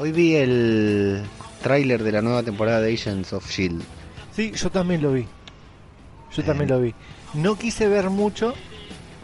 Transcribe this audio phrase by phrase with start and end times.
[0.00, 1.22] Hoy vi el
[1.62, 3.82] tráiler de la nueva temporada de Agents of Shield.
[4.34, 5.26] Sí, yo también lo vi.
[6.34, 6.44] Yo Eh.
[6.46, 6.94] también lo vi.
[7.34, 8.54] No quise ver mucho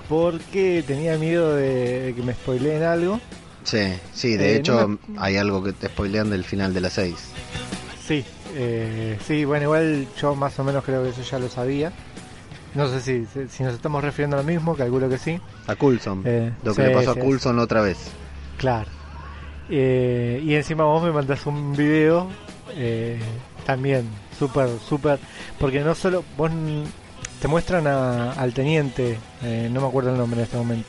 [0.08, 3.20] porque tenía miedo de, de que me spoileen algo.
[3.64, 6.92] Sí, sí, de Eh, hecho no hay algo que te spoilean del final de las
[6.92, 7.14] 6.
[8.06, 8.22] Sí,
[8.54, 11.90] eh, sí, bueno, igual yo más o menos creo que eso ya lo sabía.
[12.74, 15.40] No sé si, si- nos estamos refiriendo a lo mismo, calculo que sí.
[15.66, 16.22] A Coulson.
[16.26, 17.96] Eh, lo que sí, le pasó sí, a Coulson la otra vez.
[18.58, 18.90] Claro.
[19.68, 22.28] Eh, y encima vos me mandás un video
[22.74, 23.18] eh,
[23.64, 25.18] también súper, súper.
[25.58, 26.24] Porque no solo.
[26.36, 26.50] Vos
[27.40, 30.88] te muestran al teniente, eh, no me acuerdo el nombre en este momento.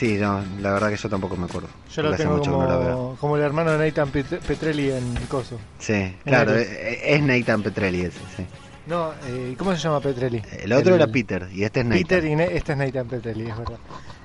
[0.00, 1.68] Sí, no, la verdad que yo tampoco me acuerdo.
[1.94, 5.58] Yo lo tengo mucho como, como el hermano de Nathan Pet- Petrelli en Coso.
[5.78, 6.68] Sí, claro, Eres.
[6.70, 8.46] eh, es Nathan Petrelli ese, sí.
[8.86, 10.42] No, eh, ¿cómo se llama Petrelli?
[10.62, 12.02] El otro era Peter y este es Nathan.
[12.02, 13.78] Peter y Ne- este es Nathan Petrelli, es verdad.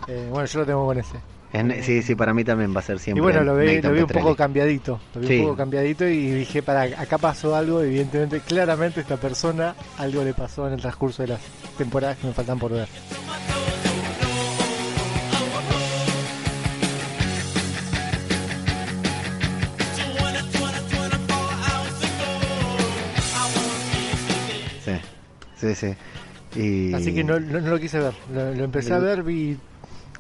[0.08, 1.18] Eh, bueno, yo lo tengo con ese.
[1.54, 3.92] Es sí, sí, para mí también va a ser siempre Y bueno, lo vi, lo
[3.92, 5.00] vi un poco cambiadito.
[5.14, 5.38] Lo vi Sí.
[5.40, 10.34] un poco cambiadito y dije, para, acá pasó algo, evidentemente, claramente esta persona algo le
[10.34, 11.42] pasó en el transcurso de las
[11.78, 12.88] temporadas que me faltan por ver.
[25.66, 25.98] 13.
[26.56, 26.94] Y...
[26.94, 28.14] Así que no, lo quise ver.
[28.34, 29.58] Lo, empecé a ver, vi.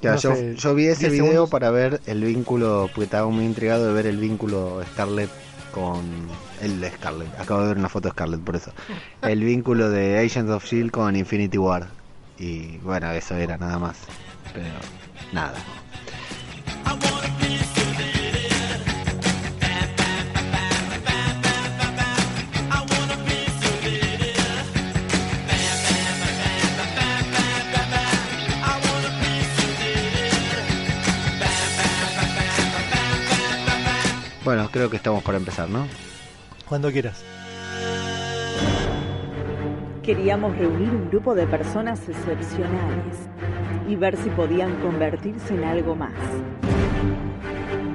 [0.01, 4.17] Yo, vi ese video para ver el vínculo, porque estaba muy intrigado de ver el
[4.17, 5.29] vínculo Scarlett
[5.71, 6.03] con.
[6.61, 8.71] El Scarlett, acabo de ver una foto de Scarlett, por eso.
[9.21, 11.87] El vínculo de Agents of Shield con Infinity War.
[12.39, 13.97] Y bueno, eso era nada más.
[14.53, 14.67] Pero
[15.33, 15.55] nada.
[34.45, 35.87] Bueno, creo que estamos para empezar, ¿no?
[36.69, 37.23] Cuando quieras.
[40.03, 43.17] Queríamos reunir un grupo de personas excepcionales
[43.89, 46.13] y ver si podían convertirse en algo más.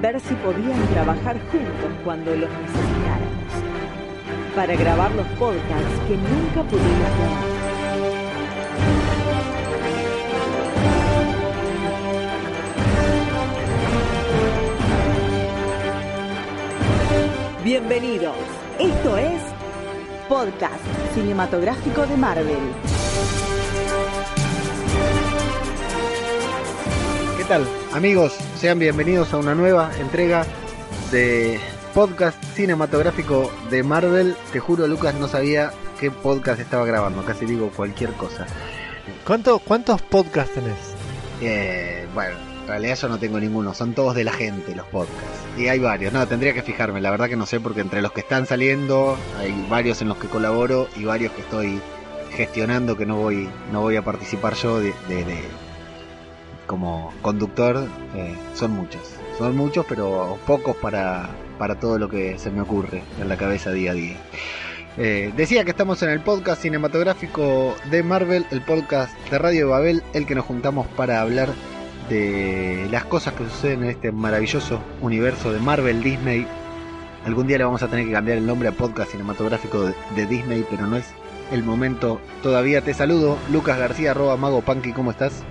[0.01, 3.53] Ver si podían trabajar juntos cuando los necesitáramos.
[4.53, 7.50] Para grabar los podcasts que nunca pudimos grabar.
[17.71, 18.35] Bienvenidos.
[18.79, 19.41] Esto es
[20.27, 20.83] Podcast
[21.13, 22.59] Cinematográfico de Marvel.
[27.37, 27.65] ¿Qué tal?
[27.93, 30.45] Amigos, sean bienvenidos a una nueva entrega
[31.13, 31.61] de
[31.93, 34.35] podcast cinematográfico de Marvel.
[34.51, 37.23] Te juro, Lucas, no sabía qué podcast estaba grabando.
[37.23, 38.47] Casi digo cualquier cosa.
[39.25, 40.93] ¿Cuánto, ¿Cuántos podcasts tenés?
[41.39, 43.73] Eh, bueno, en realidad yo no tengo ninguno.
[43.73, 45.41] Son todos de la gente los podcasts.
[45.57, 46.13] Y hay varios.
[46.13, 47.01] No, tendría que fijarme.
[47.01, 50.17] La verdad que no sé porque entre los que están saliendo hay varios en los
[50.17, 51.79] que colaboro y varios que estoy
[52.31, 54.93] gestionando que no voy no voy a participar yo de,
[56.67, 57.87] como conductor.
[58.15, 59.01] Eh, son muchos.
[59.37, 63.71] Son muchos, pero pocos para, para todo lo que se me ocurre en la cabeza
[63.71, 64.17] día a día.
[64.97, 70.03] Eh, decía que estamos en el podcast cinematográfico de Marvel, el podcast de Radio Babel,
[70.13, 71.49] el que nos juntamos para hablar
[72.15, 76.45] de las cosas que suceden en este maravilloso universo de Marvel Disney.
[77.25, 80.25] Algún día le vamos a tener que cambiar el nombre a podcast cinematográfico de, de
[80.25, 81.05] Disney, pero no es
[81.51, 82.81] el momento todavía.
[82.81, 85.43] Te saludo, Lucas García, arroba Mago Punky, ¿cómo estás?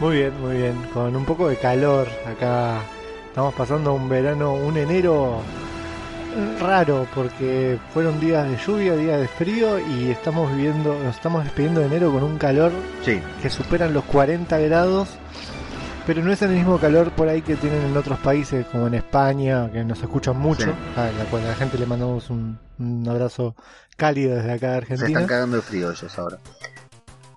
[0.00, 0.74] Muy bien, muy bien.
[0.92, 2.80] Con un poco de calor acá.
[3.28, 5.42] Estamos pasando un verano, un enero
[6.60, 11.80] raro porque fueron días de lluvia, días de frío y estamos viviendo, nos estamos despidiendo
[11.80, 15.08] de enero con un calor Sí, que superan los 40 grados,
[16.08, 18.94] pero no es el mismo calor por ahí que tienen en otros países como en
[18.94, 20.70] España, que nos escuchan mucho, Sí.
[21.00, 23.54] a la cual a la gente le mandamos un, un abrazo
[23.96, 25.06] cálido desde acá de se Argentina.
[25.08, 26.38] están cagando de frío ellos ahora.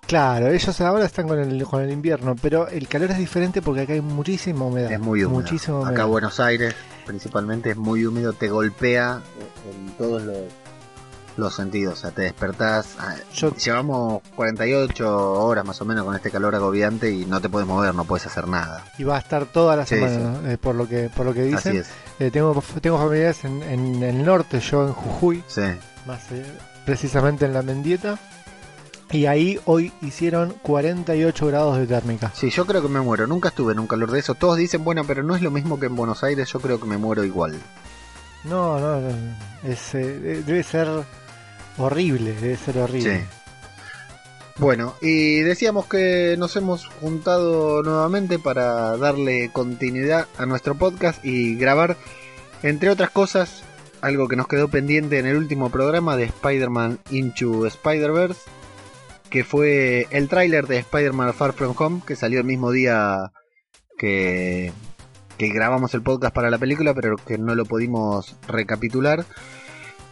[0.06, 3.82] Claro, ellos ahora están con el, con el invierno, pero el calor es diferente porque
[3.82, 4.90] acá hay muchísima humedad.
[4.92, 5.48] Es muy húmedo.
[5.78, 5.92] Humedad.
[5.92, 6.74] Acá Buenos Aires
[7.06, 9.20] principalmente es muy húmedo, te golpea
[9.70, 10.36] en todos los,
[11.36, 11.94] los sentidos.
[11.94, 12.96] O sea, te despertás.
[12.98, 17.48] ah, Yo- Llevamos 48 horas más o menos con este calor agobiante y no te
[17.48, 18.84] puedes mover, no puedes hacer nada.
[18.98, 20.52] Y va a estar toda la Sí, semana.
[20.52, 21.76] Eh, por lo que por lo que Así dicen.
[21.76, 21.88] es.
[22.18, 25.62] Eh, tengo, tengo familiares en, en el norte, yo en Jujuy, Sí.
[26.06, 26.44] más eh,
[26.84, 28.18] precisamente en la Mendieta.
[29.10, 32.32] Y ahí hoy hicieron 48 grados de térmica.
[32.34, 33.26] Sí, yo creo que me muero.
[33.26, 34.34] Nunca estuve en un calor de eso.
[34.34, 36.48] Todos dicen, bueno, pero no es lo mismo que en Buenos Aires.
[36.50, 37.60] Yo creo que me muero igual.
[38.44, 39.10] No, no, no.
[39.64, 40.88] Es, eh, debe ser
[41.78, 43.26] horrible, debe ser horrible.
[44.58, 51.56] Bueno, y decíamos que nos hemos juntado nuevamente para darle continuidad a nuestro podcast y
[51.56, 51.96] grabar,
[52.62, 53.64] entre otras cosas,
[54.02, 58.42] algo que nos quedó pendiente en el último programa de Spider-Man Into Spider-Verse,
[59.30, 63.32] que fue el tráiler de Spider-Man Far From Home, que salió el mismo día
[63.96, 64.72] que,
[65.38, 69.24] que grabamos el podcast para la película, pero que no lo pudimos recapitular.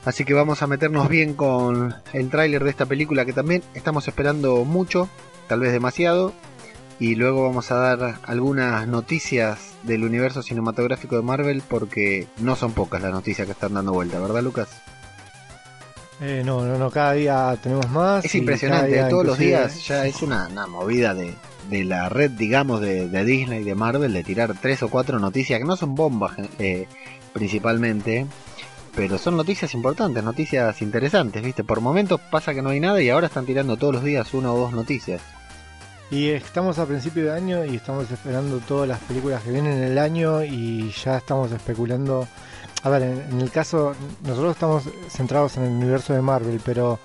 [0.04, 4.08] Así que vamos a meternos bien con el tráiler de esta película que también estamos
[4.08, 5.08] esperando mucho,
[5.46, 6.32] tal vez demasiado.
[6.98, 12.72] Y luego vamos a dar algunas noticias del universo cinematográfico de Marvel porque no son
[12.72, 14.68] pocas las noticias que están dando vuelta, ¿verdad Lucas?
[16.20, 18.24] Eh, no, no, no, cada día tenemos más.
[18.24, 21.34] Es impresionante, día todos los días ya es una, una movida de,
[21.70, 25.18] de la red, digamos, de, de Disney y de Marvel de tirar tres o cuatro
[25.18, 26.86] noticias que no son bombas eh,
[27.32, 28.26] principalmente,
[28.94, 31.64] pero son noticias importantes, noticias interesantes, ¿viste?
[31.64, 34.52] Por momentos pasa que no hay nada y ahora están tirando todos los días una
[34.52, 35.20] o dos noticias.
[36.10, 39.84] Y estamos a principio de año y estamos esperando todas las películas que vienen en
[39.84, 42.26] el año y ya estamos especulando.
[42.82, 43.94] A ver, en, en el caso,
[44.24, 46.98] nosotros estamos centrados en el universo de Marvel, pero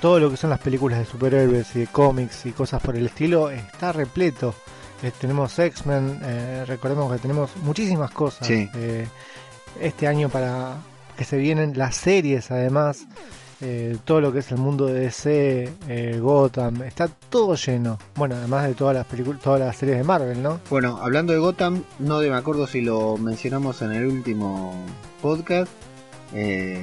[0.00, 3.06] todo lo que son las películas de superhéroes y de cómics y cosas por el
[3.06, 4.54] estilo está repleto.
[5.02, 8.68] Eh, tenemos X-Men, eh, recordemos que tenemos muchísimas cosas Sí.
[8.74, 9.06] eh,
[9.80, 10.76] este año para
[11.20, 13.06] que se vienen las series además.
[13.60, 17.98] eh, todo lo que es el mundo de DC, eh, Gotham, está todo lleno.
[18.16, 20.60] Bueno, además de todas las películas, todas las series de Marvel, ¿no?
[20.70, 24.72] Bueno, hablando de Gotham, no de- me acuerdo si lo mencionamos en el último
[25.20, 25.70] podcast.
[26.32, 26.82] eh,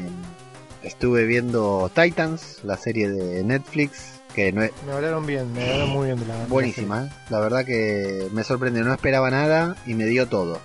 [0.83, 5.89] estuve viendo Titans, la serie de Netflix, que no es, Me hablaron bien, me hablaron
[5.89, 6.33] muy bien de la.
[6.35, 7.09] de la Buenísima, ¿eh?
[7.31, 10.59] la verdad que me sorprendió, no esperaba nada y me dio todo.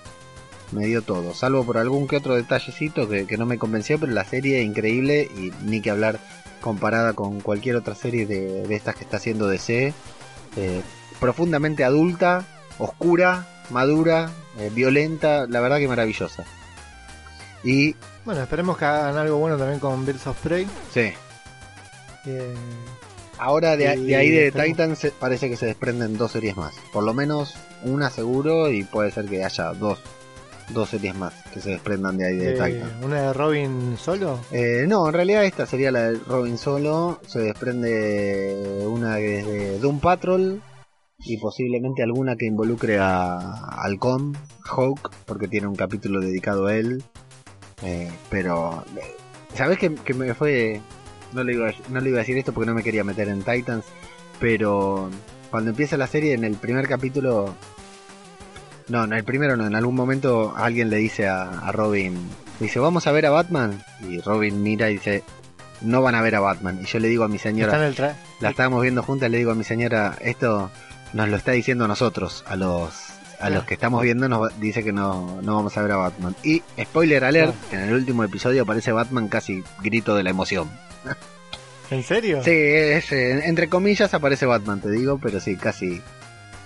[0.72, 4.12] Me dio todo, salvo por algún que otro detallecito que, que no me convenció, pero
[4.12, 6.18] la serie increíble y ni que hablar
[6.62, 9.92] comparada con cualquier otra serie de, de estas que está haciendo DC.
[10.56, 10.80] eh,
[11.20, 12.44] profundamente adulta,
[12.78, 16.44] oscura, madura, eh, violenta, la verdad que maravillosa.
[17.64, 17.94] Y.
[18.24, 20.66] Bueno, esperemos que hagan algo bueno también con Birds of Prey.
[20.92, 21.12] sí,
[22.26, 22.54] eh,
[23.38, 26.74] Ahora de, de ahí de Titans se- parece que se desprenden dos series más.
[26.92, 29.98] Por lo menos una seguro y puede ser que haya dos,
[30.72, 32.92] dos series más que se desprendan de ahí de eh, Titans.
[33.02, 34.40] una de Robin solo.
[34.50, 37.20] Eh, no, en realidad esta sería la de Robin Solo.
[37.26, 40.62] Se desprende una de Doom Patrol
[41.24, 43.38] y posiblemente alguna que involucre a
[43.82, 47.02] Halcón, Hawk, porque tiene un capítulo dedicado a él.
[47.82, 49.16] Eh, pero, eh,
[49.54, 50.80] ¿sabes que, que me fue?
[51.32, 53.28] No le, iba a, no le iba a decir esto porque no me quería meter
[53.28, 53.84] en Titans,
[54.38, 55.08] pero
[55.50, 57.54] cuando empieza la serie, en el primer capítulo.
[58.88, 62.14] No, en el primero no, en algún momento alguien le dice a, a Robin,
[62.60, 63.82] dice, vamos a ver a Batman.
[64.08, 65.22] Y Robin mira y dice,
[65.80, 66.78] no van a ver a Batman.
[66.82, 69.30] Y yo le digo a mi Está en señora, el tra- la estábamos viendo juntas,
[69.30, 70.70] le digo a mi señora, esto
[71.12, 72.92] nos lo está diciendo a nosotros, a los
[73.40, 76.36] a los que estamos viendo nos dice que no, no vamos a ver a Batman.
[76.44, 80.70] Y spoiler alert, en el último episodio aparece Batman casi grito de la emoción.
[81.90, 82.40] ¿En serio?
[82.42, 86.00] Sí, es, eh, entre comillas aparece Batman, te digo, pero sí, casi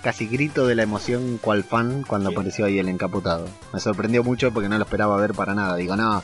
[0.06, 2.36] casi grito de la emoción cual fan cuando Sí.
[2.36, 3.44] apareció ahí el encapotado.
[3.72, 5.74] Me sorprendió mucho porque no lo esperaba ver para nada.
[5.74, 6.22] Digo, no,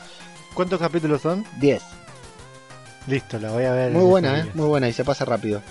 [0.53, 1.43] ¿Cuántos capítulos son?
[1.59, 1.83] 10.
[3.07, 3.91] Listo, la voy a ver.
[3.91, 4.51] Muy en buena, ¿eh?
[4.53, 5.61] Muy buena y se pasa rápido.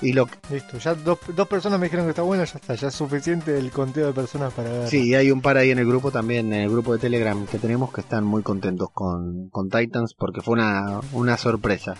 [0.00, 2.88] Y lo Listo, ya dos, dos personas me dijeron que está buena, ya está, ya
[2.88, 4.88] es suficiente el conteo de personas para ver.
[4.88, 7.46] Sí, y hay un par ahí en el grupo también, en el grupo de Telegram
[7.46, 11.94] que tenemos que están muy contentos con, con Titans porque fue una, una sorpresa.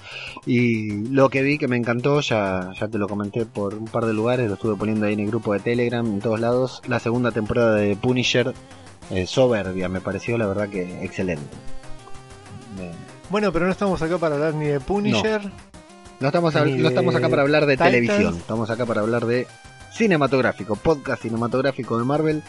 [0.45, 4.07] Y lo que vi que me encantó, ya, ya te lo comenté por un par
[4.07, 7.01] de lugares, lo estuve poniendo ahí en el grupo de Telegram, en todos lados, la
[7.01, 8.55] segunda temporada de Punisher,
[9.11, 11.45] eh, soberbia, me pareció la verdad que excelente.
[12.79, 12.93] Eh,
[13.29, 15.51] Bueno, pero no estamos acá para hablar ni de Punisher.
[16.21, 17.93] No estamos, Ni no estamos acá para hablar de Titans.
[17.93, 19.47] televisión, estamos acá para hablar de
[19.93, 22.43] cinematográfico, podcast cinematográfico de Marvel.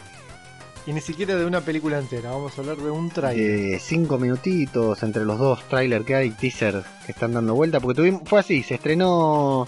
[0.86, 3.72] Y ni siquiera de una película entera, vamos a hablar de un trailer.
[3.72, 7.96] de cinco minutitos entre los dos trailers que hay, teaser que están dando vuelta, porque
[7.96, 9.66] tuvimos, fue así, se estrenó,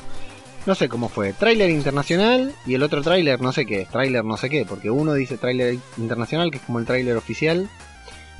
[0.64, 4.38] no sé cómo fue, trailer internacional y el otro trailer no sé qué, trailer no
[4.38, 7.69] sé qué, porque uno dice trailer internacional que es como el trailer oficial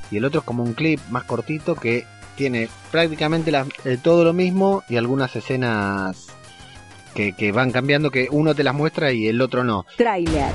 [0.09, 2.05] y el otro es como un clip más cortito que
[2.41, 6.29] tiene prácticamente la- eh, todo lo mismo y algunas escenas
[7.13, 9.85] que, que van cambiando que uno te las muestra y el otro no.
[9.95, 10.51] Tráiler.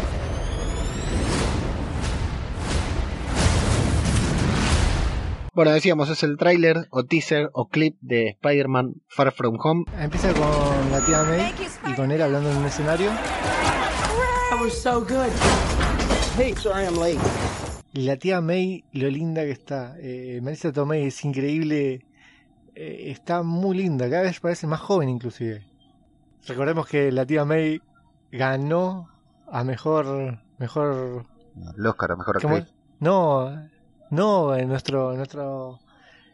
[5.55, 10.33] Bueno, decíamos, es el trailer o teaser o clip de Spider-Man Far From Home Empieza
[10.35, 11.55] con la tía May
[11.87, 13.11] y con él hablando en un escenario.
[14.51, 15.31] That was so good.
[16.39, 17.19] Hey, sorry I'm late.
[17.95, 19.95] La tía May, lo linda que está.
[19.99, 22.05] Eh, Marisa Tomei es increíble.
[22.75, 24.11] Eh, está muy linda.
[24.11, 25.67] Cada vez parece más joven inclusive.
[26.47, 27.81] Recordemos que la tía May
[28.31, 29.09] ganó
[29.51, 30.39] a mejor...
[30.59, 31.25] mejor
[31.75, 32.75] El Oscar a mejor actriz.
[33.01, 33.69] No,
[34.11, 35.79] no, en nuestro, en nuestro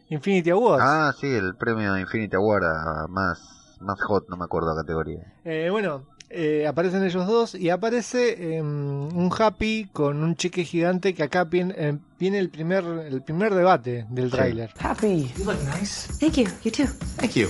[0.09, 0.85] Infinity Awards.
[0.85, 5.33] Ah, sí, el premio Infinity Award a más, más hot, no me acuerdo la categoría.
[5.45, 11.15] Eh, bueno, eh, aparecen ellos dos y aparece eh, un Happy con un cheque gigante
[11.15, 14.37] que acá viene, eh, viene el primer el primer debate del Sí.
[14.37, 14.71] tráiler.
[14.81, 15.31] Happy.
[15.37, 16.09] You look nice.
[16.19, 16.47] Thank you.
[16.65, 16.87] You too.
[17.17, 17.49] Thank you.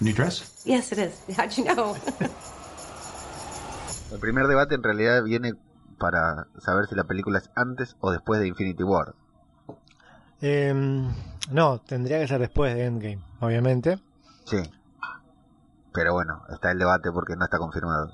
[0.00, 0.62] New dress?
[0.64, 1.22] Yes, it is.
[1.38, 1.94] How'd you know?
[4.12, 5.54] El primer debate en realidad viene
[5.98, 9.14] para saber si la película es antes o después de Infinity War.
[10.40, 10.74] Eh,
[11.50, 13.98] no, tendría que ser después de Endgame, obviamente.
[14.44, 14.58] Sí.
[15.94, 18.10] Pero bueno, está el debate porque no está confirmado.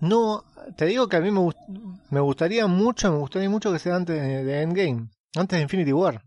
[0.00, 0.44] No,
[0.76, 3.96] te digo que a mí me, gust- me gustaría mucho, me gustaría mucho que sea
[3.96, 6.22] antes de, Endgame, antes de Infinity War.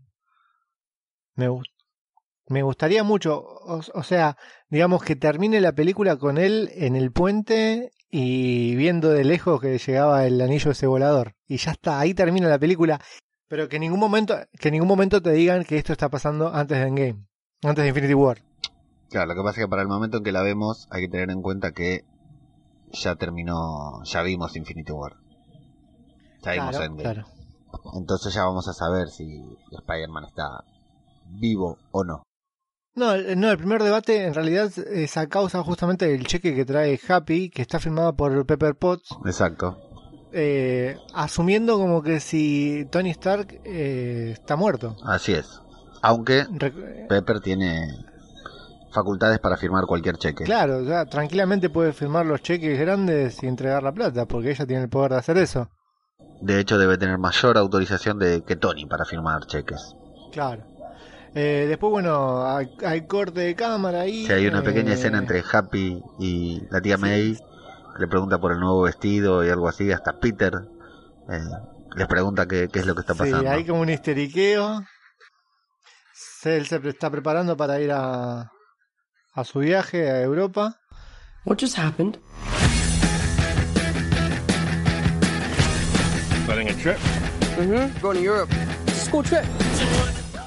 [1.34, 1.48] Me,
[2.48, 4.36] me gustaría mucho, o, o sea,
[4.70, 9.78] digamos que termine la película con él en el puente y viendo de lejos que
[9.78, 11.34] llegaba el anillo ese volador.
[11.46, 13.00] Y ya está, ahí termina la película.
[13.48, 16.48] Pero que en ningún momento, que en ningún momento te digan que esto está pasando
[16.54, 17.26] antes de Endgame,
[17.62, 18.38] antes de Infinity War.
[19.10, 21.08] Claro, lo que pasa es que para el momento en que la vemos hay que
[21.08, 22.04] tener en cuenta que
[22.92, 25.14] ya terminó, ya vimos Infinity War.
[26.42, 27.02] Ya vimos Claro, Endgame.
[27.14, 27.26] claro.
[27.94, 30.64] Entonces ya vamos a saber si Spider-Man está
[31.28, 32.22] vivo o no.
[32.94, 36.64] No, el- no, el primer debate en realidad es a causa justamente del cheque que
[36.64, 39.76] trae Happy, que está firmado por Pepper Potts, Exacto.
[40.32, 44.96] eh, asumiendo como que si Tony Stark eh, está muerto.
[45.04, 45.60] Así es.
[46.00, 47.88] Aunque Re- Pepper tiene
[48.96, 50.42] facultades para firmar cualquier cheque.
[50.44, 54.82] claro, ya tranquilamente puede firmar los cheques grandes y entregar la plata, porque ella tiene
[54.84, 55.70] el poder de hacer eso.
[56.40, 59.94] De hecho, debe tener mayor autorización de que Tony para firmar cheques.
[60.32, 60.64] Claro.
[61.34, 64.24] Eh, después, bueno, hay, hay corte de cámara ahí.
[64.26, 68.38] Si hay una pequeña eh, escena entre Happy y la tía May, que le pregunta
[68.38, 70.52] por el nuevo vestido y algo así, hasta Peter
[71.30, 71.38] eh,
[71.94, 73.50] les pregunta qué, qué es lo que está Sí, pasando.
[73.50, 74.82] hay como un histeriqueo.
[76.14, 78.50] Se- Él se está preparando para ir a,
[79.36, 80.80] a su viaje a Europa.
[81.44, 82.18] what just happened?
[86.46, 86.96] Planning a trip?
[87.56, 88.00] Mm-hmm.
[88.00, 88.50] Going to Europe.
[88.88, 89.44] School trip.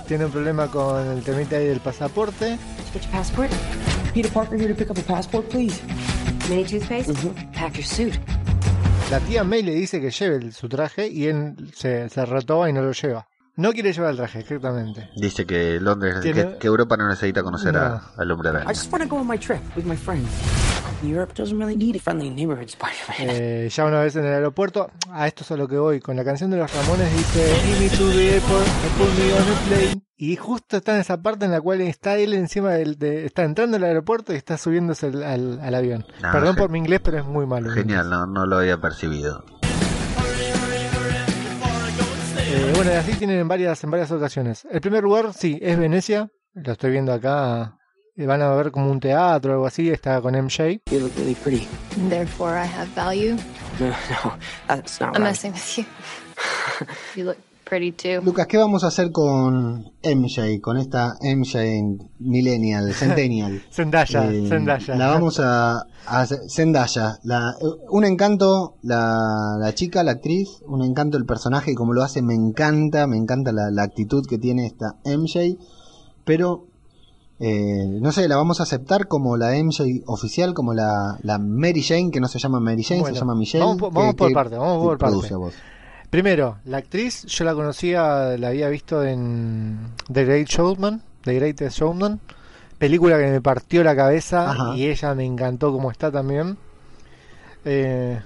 [0.07, 2.57] Tiene un problema con el temita ahí del pasaporte.
[2.93, 3.51] Get your passport.
[4.13, 5.81] Peter Parker here to pick up a passport, please.
[6.49, 7.13] Mini toothpaste?
[7.13, 7.51] Mm-hmm.
[7.53, 8.19] Pack your suit.
[9.11, 12.73] La tía May le dice que lleve su traje y él se, se retoba y
[12.73, 13.27] no lo lleva.
[13.59, 15.09] No quiere llevar el traje, exactamente.
[15.15, 18.01] Dice que Londres, que, que Europa no necesita conocer a- No.
[18.21, 18.69] al hombre I araña.
[18.69, 20.29] just want to go on my trip with my friends.
[21.03, 23.17] Europe doesn't really need a friendly neighborhood Spider-Man.
[23.19, 26.15] Eh, ya una vez en el aeropuerto, a esto es a lo que voy, con
[26.15, 29.41] la canción de los Ramones dice Give me to the airport, and put me on
[29.41, 30.01] a plane.
[30.17, 33.43] Y justo está en esa parte en la cual está él encima del, de, está
[33.43, 36.05] entrando al aeropuerto y está subiéndose al, al- al avión.
[36.21, 37.69] Ah, Perdón por mi inglés, pero es muy malo.
[37.71, 39.45] Genial, no, no lo había percibido.
[42.79, 44.65] Bueno, y así tienen en varias, en varias ocasiones.
[44.71, 46.29] El primer lugar, sí, es Venecia.
[46.53, 47.77] Lo estoy viendo acá.
[48.15, 49.89] Eh, Van a ver como un teatro o algo así.
[49.89, 50.79] Está con MJ.
[50.89, 51.67] You look really pretty.
[52.09, 53.35] Therefore, I have value.
[53.81, 55.31] No, no, that's not I'm right.
[55.31, 55.85] messing with you.
[57.17, 57.37] you look
[57.69, 58.21] pretty too.
[58.25, 63.61] Lucas, ¿qué vamos a hacer con MJ, con esta MJ Millennial, Centennial?
[63.71, 64.95] Zendaya, Eh, Zendaya.
[64.95, 67.19] La vamos a, a hacer- Zendaya.
[67.23, 67.55] La,
[67.89, 72.21] un encanto la, la chica, la actriz, un encanto el personaje y como lo hace
[72.21, 75.57] me encanta, me encanta la, la actitud que tiene esta MJ,
[76.25, 76.65] pero
[77.39, 81.81] eh, no sé, la vamos a aceptar como la MJ oficial, como la, la Mary
[81.83, 83.63] Jane, que no se llama Mary Jane, Bueno, se llama Michelle.
[83.63, 85.15] vamos por- vamos ¿Qué- por parte, vamos por parte.
[86.09, 89.77] Primero, la actriz, yo la conocía, la había visto en
[90.11, 92.19] The Great Showman, The Greatest Showman,
[92.79, 94.75] película que me partió la cabeza Ajá.
[94.75, 96.57] y ella me encantó como está también.
[97.65, 98.19] Eh,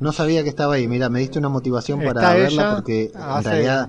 [0.00, 0.86] No sabía que estaba ahí.
[0.86, 3.88] Mira, me diste una motivación para verla ella, porque en realidad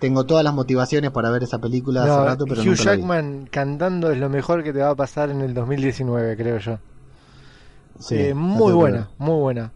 [0.00, 2.90] tengo todas las motivaciones para ver esa película no, hace rato, pero Hugh nunca la
[2.92, 2.96] vi.
[2.98, 6.78] Jackman cantando es lo mejor que te va a pasar en el 2019, creo yo.
[8.00, 9.70] Sí, Eh, muy buena, muy buena.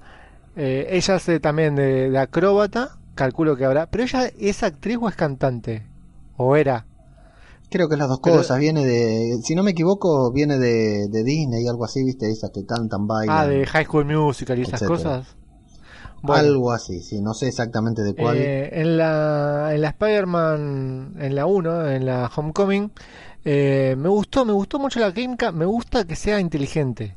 [0.57, 3.87] Eh, ella hace también de, de acróbata, calculo que habrá.
[3.87, 5.87] Pero ella es actriz o es cantante.
[6.37, 6.87] O era.
[7.71, 8.59] Creo que es las dos Pero- cosas.
[8.59, 12.67] Viene de, si no me equivoco, viene de, de Disney, algo así, viste, esas que
[12.67, 13.37] cantan, bailan.
[13.39, 14.97] Ah, de High School Musical y esas etcétera.
[15.19, 15.37] cosas.
[16.23, 18.37] Bueno, Algo así, sí, no sé exactamente de cuál.
[18.37, 22.93] eh, en la, en la Spider-Man, en la 1, en la Homecoming,
[23.47, 27.17] eh, me gustó, me gustó mucho la química, me gusta que sea inteligente.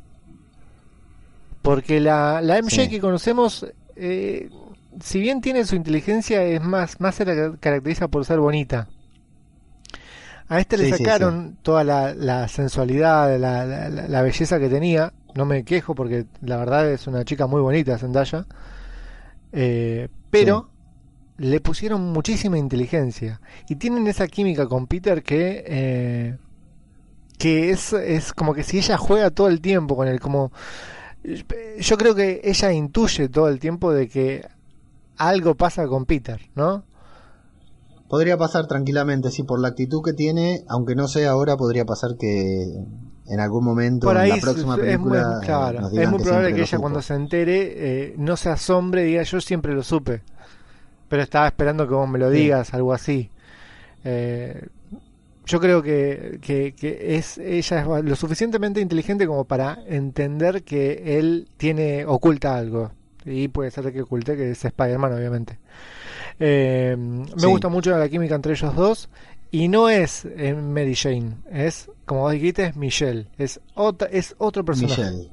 [1.63, 2.89] Porque la, la MJ Sí.
[2.89, 3.65] que conocemos,
[3.95, 4.49] eh,
[5.01, 8.87] si bien tiene su inteligencia, es más, más se la caracteriza por ser bonita.
[10.49, 14.69] A este le sí, sacaron toda la, la sensualidad, la, la- la- la belleza que
[14.69, 15.13] tenía.
[15.35, 18.45] No me quejo porque la verdad es una chica muy bonita, Zendaya.
[19.51, 20.69] Eh, pero
[21.37, 23.39] le pusieron muchísima inteligencia.
[23.69, 26.37] Y tienen esa química con Peter que, eh,
[27.39, 30.51] que es, es como que si ella juega todo el tiempo con él, como
[31.79, 34.45] yo creo que ella intuye todo el tiempo de que
[35.17, 36.83] algo pasa con Peter, ¿no?
[38.09, 42.11] Podría pasar tranquilamente, sí, por la actitud que tiene, aunque no sea ahora, podría pasar
[42.19, 42.63] que
[43.25, 46.19] en algún momento Por ahí en la próxima es muy, película claro, nos es muy
[46.19, 46.81] probable que ella supo.
[46.81, 50.21] cuando se entere eh, no se asombre y diga yo siempre lo supe,
[51.07, 52.37] pero estaba esperando que vos me lo Sí.
[52.37, 53.29] digas, algo así.
[54.03, 54.67] Eh,
[55.45, 61.19] yo creo que, que, que es ella es lo suficientemente inteligente como para entender que
[61.19, 62.91] él tiene oculta algo
[63.25, 65.59] y puede ser que oculte que es Spider-Man obviamente.
[66.39, 67.45] Eh, me Sí.
[67.47, 69.09] gusta mucho la química entre ellos dos
[69.51, 74.35] y no es eh, Mary Jane, es como vos dijiste es Michelle, es otra es
[74.39, 75.01] otro personaje.
[75.03, 75.29] Michelle.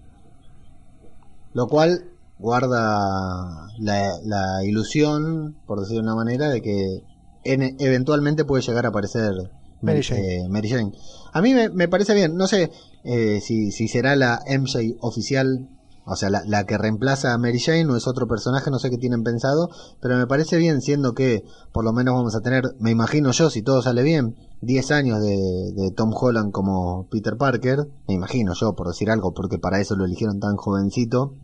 [1.53, 2.05] Lo cual
[2.39, 7.01] guarda la, la ilusión, por decirlo de una manera, de que
[7.45, 9.33] en- eventualmente puede llegar a aparecer
[9.81, 10.29] Mary Mary Jane.
[10.45, 10.93] eh, Mary Jane.
[11.33, 12.71] A mí me, me parece bien, no sé
[13.05, 15.69] eh, si, si será la MJ oficial,
[16.05, 18.91] o sea, la, la que reemplaza a Mary Jane o es otro personaje, no sé
[18.91, 19.71] qué tienen pensado,
[20.01, 23.49] pero me parece bien siendo que por lo menos vamos a tener, me imagino yo,
[23.51, 28.53] si todo sale bien, 10 años de, de Tom Holland como Peter Parker, me imagino
[28.55, 31.35] yo, por decir algo, porque para eso lo eligieron tan jovencito.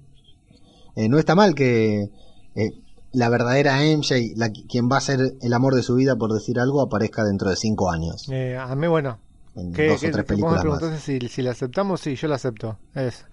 [0.96, 2.10] Eh, no está mal que
[2.54, 2.72] eh,
[3.12, 6.58] la verdadera MJ, la, quien va a ser el amor de su vida, por decir
[6.60, 9.18] algo, aparezca dentro de 5 años, Eh, a mí, bueno,
[9.54, 11.02] en que, dos que- o tres que vos me películas más.
[11.02, 12.78] si, si la aceptamos, sí, yo la acepto.
[12.94, 13.24] Es,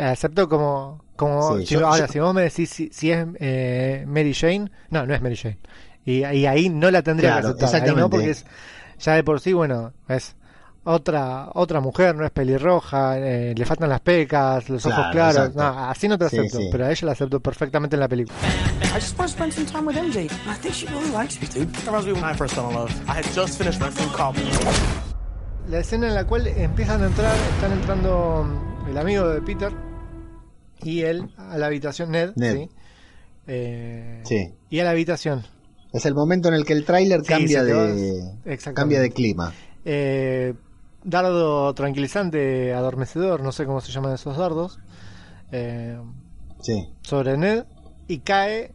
[0.00, 3.26] acepto como, como Sí, si- yo- ahora, yo- si vos me decís si, si es
[3.40, 5.58] eh, Mary Jane, no, no es Mary Jane.
[6.04, 8.10] Y, y ahí no la tendría Claro, que aceptar, ahí no, exactamente.
[8.16, 8.44] porque es,
[9.00, 10.36] ya de por sí, bueno, es
[10.88, 15.54] otra otra mujer, no es pelirroja, eh, le faltan las pecas, los ojos Claro, claros,
[15.54, 16.68] no, así no te acepto, sí.
[16.70, 18.36] pero a ella la acepto perfectamente en la película.
[18.94, 20.24] I just want to spend some time with MJ.
[20.46, 21.72] I think she really likes me, dude.
[21.72, 22.90] That reminds me when I first fell in love.
[23.08, 24.36] I had just finished my film called
[25.68, 29.72] La escena en la cual empiezan a entrar, están entrando mm, el amigo de Peter
[30.82, 32.54] y él a la habitación, Ned, Ned.
[32.54, 32.68] ¿sí?
[33.48, 34.54] Eh, Sí.
[34.70, 35.42] y a la habitación.
[35.92, 38.22] Es el momento en el que el tráiler cambia de
[38.74, 39.52] cambia de clima.
[39.84, 40.54] Eh,
[41.10, 44.80] dardo tranquilizante, adormecedor, no sé cómo se llaman esos dardos,
[45.52, 45.96] eh,
[46.60, 46.88] Sí.
[47.02, 47.64] sobre Ned
[48.08, 48.72] y cae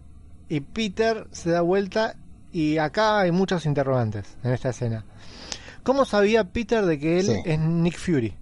[0.49, 2.15] y Peter se da vuelta
[2.53, 5.03] y acá hay muchos interrogantes en esta escena.
[5.83, 7.41] ¿Cómo sabía Peter de que él Sí.
[7.45, 8.33] es Nick Fury?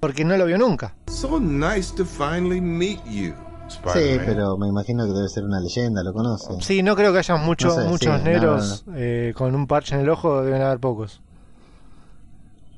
[0.00, 0.94] Porque no lo vio nunca.
[1.08, 3.32] So nice to finally meet you,
[3.68, 6.52] Sí, pero me imagino que debe ser una leyenda, lo conoce.
[6.60, 9.94] Sí, no creo que haya mucho- No sé, muchos sí, negros eh, con un parche
[9.94, 11.22] en el ojo, deben haber pocos.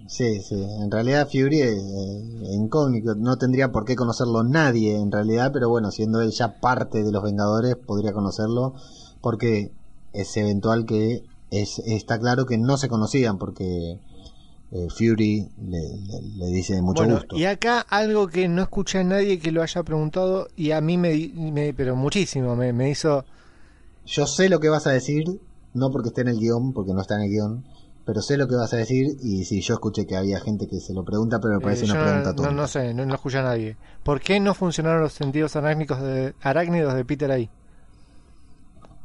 [0.09, 0.55] Sí, sí.
[0.55, 5.69] En realidad Fury es eh, incógnito, no tendría por qué conocerlo nadie en realidad, pero
[5.69, 8.75] bueno, siendo él ya parte de los Vengadores, podría conocerlo
[9.21, 9.73] porque
[10.13, 13.99] es eventual que es, está claro que no se conocían porque
[14.73, 17.37] eh, Fury le, le- le dice mucho bueno, gusto.
[17.37, 20.97] y acá algo que no escuché a nadie que lo haya preguntado y a mí
[20.99, 23.25] me, me- pero muchísimo, me, me hizo...
[24.05, 25.25] Yo sé lo que vas a decir,
[25.75, 27.65] no porque esté en el guion, porque no está en el guion,
[28.07, 30.79] pero sé lo que vas a decir y sí, yo escuché que había gente que
[30.81, 32.51] se lo pregunta, pero me parece eh, una pregunta no, tonta.
[32.53, 33.77] no, no sé, no, no escuché a nadie.
[34.05, 37.51] ¿Por qué no funcionaron los sentidos arácnicos de, arácnidos de Peter ahí?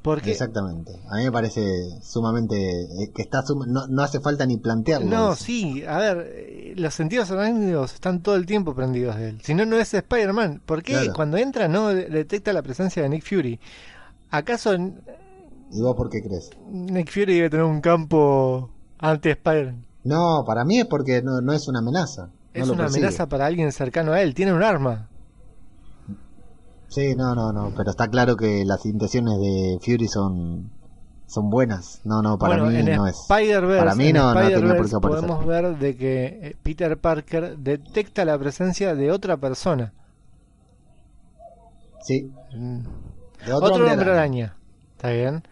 [0.02, 0.32] ¿Por qué?
[0.32, 0.92] Exactamente.
[1.12, 1.62] A mí me parece
[2.02, 2.56] sumamente
[3.04, 5.08] eh, que está no, no hace falta ni plantearlo.
[5.08, 5.44] No, eso.
[5.44, 9.42] sí, a ver, eh, los sentidos arácnidos están todo el tiempo prendidos de él.
[9.44, 10.62] Si no, no es Spider-Man.
[10.66, 11.14] ¿Por qué Claro.
[11.14, 13.60] cuando entra no de- detecta la presencia de Nick Fury?
[14.32, 16.50] ¿Acaso ¿Y vos por qué crees?
[16.72, 19.86] Nick Fury debe tener un campo anti-Spider-Man?
[20.04, 22.28] No, para mí es porque no, no es una amenaza.
[22.28, 23.06] no Es una persigue.
[23.06, 24.34] amenaza para alguien cercano a él.
[24.34, 25.08] Tiene un arma.
[26.88, 30.70] Sí, no, no, no, pero está claro que las intenciones de Fury son
[31.26, 32.02] son buenas.
[32.04, 33.18] No, no, para bueno, mí en no es.
[33.30, 35.00] Para mí en no, no tenía por qué aparecer.
[35.00, 39.94] podemos ver de que eh, Peter Parker detecta la presencia de otra persona.
[42.02, 42.80] Sí, Mm.
[43.46, 44.56] de Otro, hombre hombre araña.
[44.98, 45.44] ¿Está bien?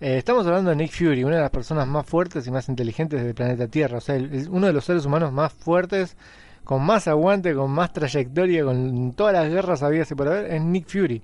[0.00, 3.22] Eh, estamos hablando de Nick Fury, una de las personas más fuertes y más inteligentes
[3.22, 3.98] del planeta Tierra.
[3.98, 6.16] O sea, el- el- uno de los seres humanos más fuertes,
[6.64, 10.62] con más aguante, con más trayectoria, con todas las guerras habidas y por haber, es
[10.62, 11.22] Nick Fury.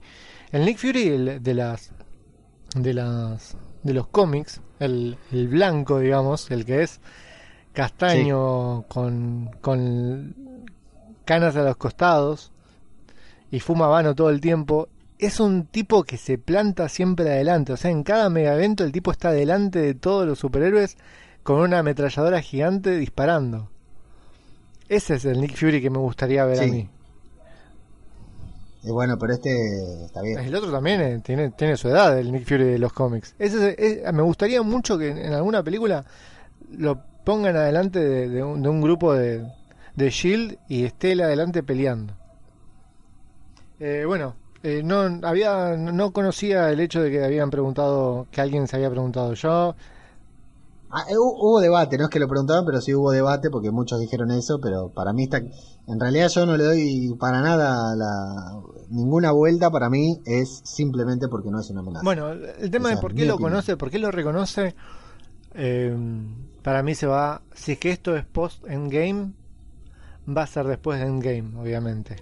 [0.52, 1.92] El Nick Fury el- de las
[2.76, 7.00] de las de los cómics, el, el blanco, digamos, el que es
[7.72, 10.34] castaño con, con
[11.24, 12.52] canas a los costados
[13.50, 14.88] y fuma vano todo el tiempo
[15.20, 17.72] es un tipo que se planta siempre adelante.
[17.72, 20.96] O sea, en cada mega evento el tipo está adelante de todos los superhéroes
[21.42, 23.68] con una ametralladora gigante disparando.
[24.88, 26.88] Ese es el Nick Fury que me gustaría ver a mí.
[28.82, 30.38] Y bueno, pero este está bien.
[30.38, 33.34] El otro también eh, tiene, tiene su edad, el Nick Fury de los cómics.
[33.38, 36.04] Ese es- es- me gustaría mucho que en, en alguna película
[36.70, 39.46] lo pongan adelante de, de un, de un grupo de,
[39.96, 42.14] de Shield y esté él adelante peleando.
[43.78, 48.68] Eh, bueno, eh, no había no conocía el hecho de que habían preguntado que alguien
[48.68, 49.74] se había preguntado yo.
[50.92, 53.70] Ah, eh, hu- hubo debate, no es que lo preguntaban, pero sí hubo debate porque
[53.70, 55.38] muchos dijeron eso, pero para mí está...
[55.38, 61.28] En realidad yo no le doy para nada la, ninguna vuelta, para mí es simplemente
[61.28, 62.04] porque no es una amenaza.
[62.04, 63.52] Bueno, el tema O sea, de por qué lo opinión.
[63.52, 64.74] conoce, por qué lo reconoce,
[65.54, 65.96] eh,
[66.62, 69.32] para mí se va, si es que esto es post Endgame,
[70.28, 72.16] va a ser después de Endgame, obviamente.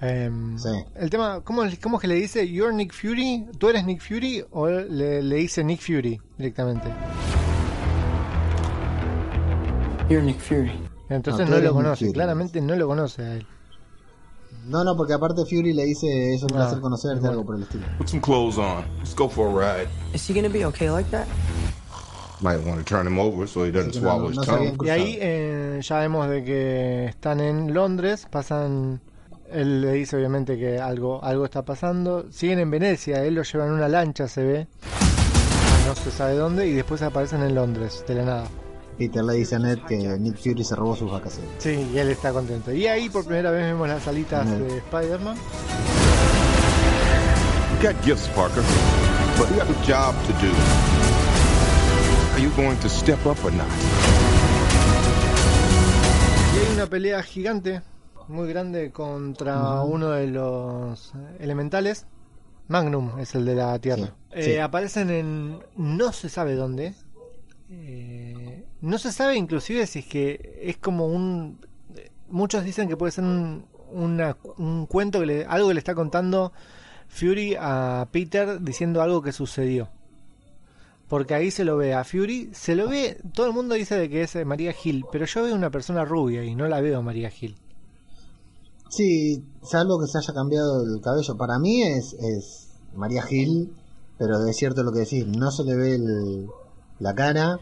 [0.00, 0.68] Em, Sí.
[0.94, 3.46] El tema, ¿cómo, ¿cómo es que le dice You're Nick Fury?
[3.58, 4.44] ¿Tú eres Nick Fury?
[4.52, 6.88] ¿O le, le dice Nick Fury directamente?
[10.08, 10.72] You're Nick Fury.
[11.10, 12.12] Entonces no, eres lo conoce, Fury.
[12.12, 13.46] claramente no lo conoce a él.
[14.66, 17.30] No, no, porque aparte Fury le dice, es un Ah, placer conocerte, bueno.
[17.32, 17.86] algo por el estilo.
[17.98, 18.84] Put some clothes on.
[18.98, 19.88] Let's go for a ride.
[20.14, 21.26] Is he gonna be okay like that?
[22.40, 24.86] Might want to turn him over so he doesn't no- swallow his no habían tongue.
[24.86, 29.00] Y ahí eh, ya vemos de que están en Londres, pasan,
[29.52, 33.66] él le dice obviamente que algo, algo está pasando, siguen en Venecia, él lo lleva
[33.66, 34.66] en una lancha, se ve,
[35.86, 38.44] no se sabe dónde, y después aparecen en Londres, de la nada.
[38.98, 41.50] Peter le dice a Ned que Nick Fury se robó sus vacaciones.
[41.58, 42.72] Sí, y él está contento.
[42.72, 44.58] Y ahí por primera vez vemos las alitas Ned.
[44.58, 45.36] de Spider-Man.
[47.80, 48.62] You got gifts, Parker,
[49.38, 50.52] but you have a job to do.
[52.34, 53.68] Are you going to step up or not?
[56.54, 57.82] Y hay una pelea gigante,
[58.28, 62.06] muy grande, contra uno de los elementales.
[62.68, 64.14] Magnum es el de la Tierra.
[64.34, 64.60] Sí, Eh.
[64.60, 66.94] Aparecen en no se sabe dónde.
[67.70, 71.58] Eh, no se sabe inclusive si es que es como un...
[72.28, 75.94] Muchos dicen que puede ser un, una- un cuento, que le- algo que le está
[75.94, 76.52] contando
[77.08, 79.88] Fury a Peter diciendo algo que sucedió.
[81.08, 84.10] Porque ahí se lo ve a Fury, se lo ve, todo el mundo dice de
[84.10, 87.30] que es María Gil, pero yo veo una persona rubia y no la veo María
[87.30, 87.56] Gil.
[88.88, 91.36] Sí, salvo que se haya cambiado el cabello.
[91.36, 93.74] Para mí es, es María Gil,
[94.18, 96.46] pero es cierto lo que decís, no se le ve el-
[96.98, 97.60] la cara.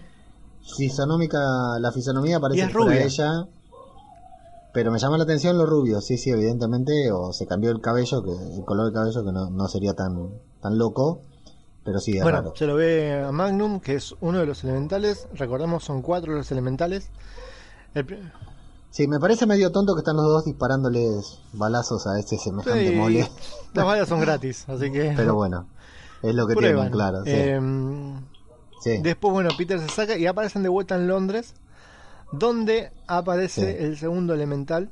[0.76, 1.38] Fisonómica,
[1.80, 3.02] la fisonomía parece rubia.
[3.04, 3.46] ella.
[4.72, 8.22] Pero me llama la atención lo rubio, sí, sí, evidentemente, o se cambió el cabello,
[8.22, 10.28] que el color del cabello que no, no sería tan,
[10.60, 11.22] tan loco,
[11.84, 12.52] pero sí, es Bueno, raro.
[12.56, 15.28] se lo ve a Magnum, que es uno de los elementales.
[15.32, 17.08] Recordemos, son cuatro los elementales.
[17.94, 18.04] El
[18.96, 22.96] Sí, me parece medio tonto que están los dos disparándoles balazos a ese semejante Sí,
[22.96, 23.28] mole,
[23.74, 25.66] Las balas son gratis, así que pero bueno,
[26.22, 26.76] es lo que prueban.
[26.76, 27.22] tienen, claro.
[27.22, 28.22] Sí, Em,
[28.80, 28.96] sí.
[29.02, 31.52] Después, bueno, Peter se saca y aparecen de vuelta en Londres,
[32.32, 34.88] donde aparece el segundo elemental,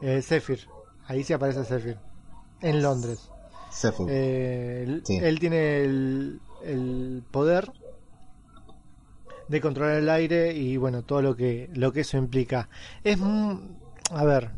[0.00, 0.66] eh, Zephyr.
[1.06, 1.98] Ahí sí aparece Zephyr,
[2.62, 3.28] en Londres.
[3.70, 4.06] Zephyr.
[4.08, 5.18] Eh, él, Sí.
[5.18, 7.70] él tiene el, el poder
[9.50, 12.68] de controlar el aire y bueno, todo lo que, lo que eso implica.
[13.02, 13.18] Es,
[14.12, 14.50] a ver,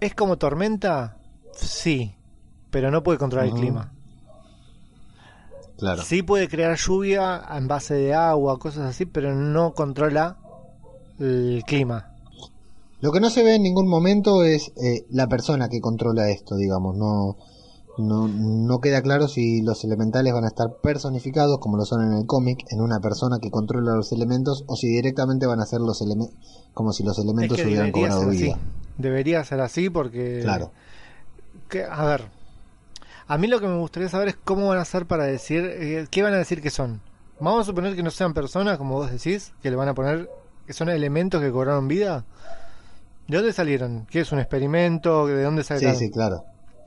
[0.00, 1.18] ¿es como tormenta?
[1.52, 2.14] Sí,
[2.70, 3.92] pero no puede controlar el clima.
[5.76, 6.02] Claro.
[6.02, 10.38] Sí puede crear lluvia en base de agua, cosas así, pero no controla
[11.18, 12.14] el clima.
[13.02, 16.56] Lo que no se ve en ningún momento es eh, la persona que controla esto,
[16.56, 16.96] digamos.
[16.96, 17.36] No,
[18.00, 22.18] no, no queda claro si los elementales van a estar personificados, como lo son en
[22.18, 25.80] el cómic, en una persona que controla los elementos, o si directamente van a ser
[25.80, 26.34] los elementos,
[26.74, 28.42] como si los Es elementos que hubieran debería cobrado ser así.
[28.44, 28.58] vida.
[28.98, 30.40] Debería ser así porque...
[30.42, 30.72] Claro.
[31.68, 32.24] que- a ver,
[33.28, 36.06] a mí lo que me gustaría saber es cómo van a hacer para decir, eh,
[36.10, 37.00] qué van a decir que son.
[37.38, 40.28] Vamos a suponer que no sean personas, como vos decís, que le van a poner
[40.66, 42.24] que son elementos que cobraron vida.
[43.28, 44.06] ¿De dónde salieron?
[44.10, 45.26] ¿Qué es un experimento?
[45.26, 45.96] ¿De dónde Sí, salieron?
[45.96, 46.44] sí, claro.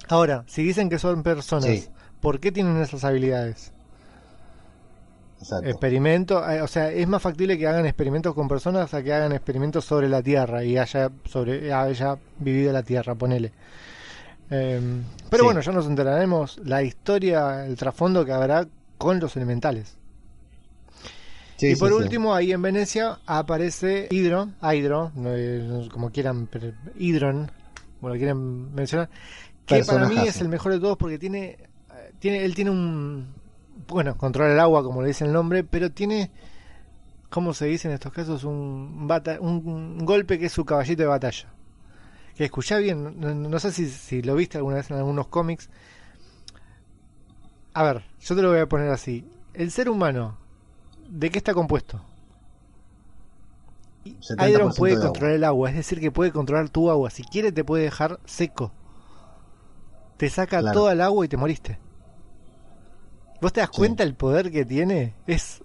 [0.10, 1.88] Ahora, si dicen que son personas, Sí.
[2.22, 3.72] ¿por qué tienen esas habilidades?
[5.40, 5.68] Exacto.
[5.68, 9.34] Experimento, eh, o sea, es más factible que hagan experimentos con personas a que hagan
[9.34, 13.52] experimentos sobre la Tierra y haya sobre haya vivido la Tierra, ponele.
[14.50, 15.46] Em, pero Sí.
[15.46, 19.98] bueno, ya nos enteraremos la historia, el trasfondo que habrá con los elementales.
[21.58, 21.96] Sí, y por sí.
[21.96, 27.52] último, ahí en Venecia aparece Hydro, Hydro, eh, como quieran, pero Hydron,
[28.00, 29.10] como lo quieren mencionar,
[29.66, 31.58] que para mí es el mejor de todos porque tiene,
[31.92, 33.28] eh, tiene él tiene un,
[33.88, 36.32] bueno, controla el agua como le dice el nombre, pero tiene,
[37.30, 38.44] ¿cómo se dice en estos casos?
[38.44, 39.66] Un, bata- un,
[40.00, 41.50] un golpe que es su caballito de batalla.
[42.36, 45.70] que escuchá bien, no, no sé si, si lo viste alguna vez en algunos cómics.
[47.74, 49.26] A ver, yo te lo voy a poner así.
[49.54, 50.38] El ser humano,
[51.10, 52.02] ¿de qué está compuesto?
[54.20, 55.08] 70% Hydron puede agua.
[55.08, 57.10] controlar el agua, es decir, que puede controlar tu agua.
[57.10, 58.72] Si quiere, te puede dejar seco.
[60.18, 60.80] Te saca Claro.
[60.80, 61.80] toda el agua y te moriste.
[63.42, 63.78] ¿Vos te das Sí.
[63.78, 65.16] cuenta el poder que tiene?
[65.28, 65.62] Es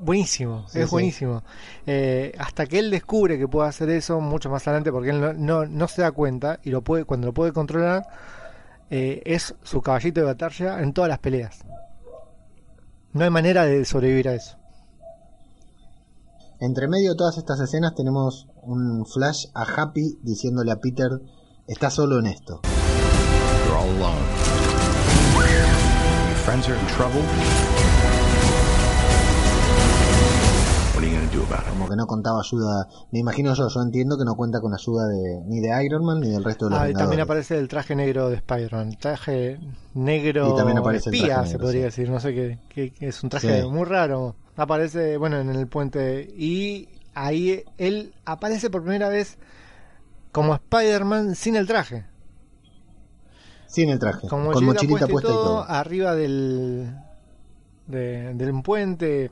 [0.00, 0.90] buenísimo, Sí, es sí.
[0.90, 1.42] buenísimo.
[1.86, 5.32] Eh, hasta que él descubre que puede hacer eso mucho más adelante, porque él no,
[5.32, 8.06] no, no se da cuenta y lo puede cuando lo puede controlar,
[8.90, 11.60] eh, es su caballito de batalla en todas las peleas.
[13.12, 14.58] No hay manera de sobrevivir a eso.
[16.60, 21.10] Entre medio de todas estas escenas tenemos un flash a Happy diciéndole a Peter,
[21.66, 22.60] está solo en esto.
[23.64, 24.24] You're all alone.
[26.28, 27.22] Your friends are in trouble.
[30.94, 31.70] What are you going to do about it?
[31.70, 35.06] Como que no contaba ayuda, me imagino yo, yo entiendo que no cuenta con ayuda
[35.08, 37.68] de ni de Iron Man ni del resto de los Ah, y también aparece el
[37.68, 38.88] traje negro de Spider-Man.
[38.90, 39.58] El traje
[39.94, 41.84] negro Y también aparece el espía, traje se negro, podría sí.
[41.86, 42.10] decir.
[42.10, 43.68] No sé qué, qué- qué es un traje Sí.
[43.68, 44.36] muy raro.
[44.56, 46.22] Aparece, bueno, en el puente.
[46.36, 49.36] Y ahí él aparece por primera vez
[50.30, 52.06] como Spider-Man sin el traje.
[53.76, 56.94] El traje, con mochilita puesta y todo, arriba del,
[57.86, 59.30] de- del puente.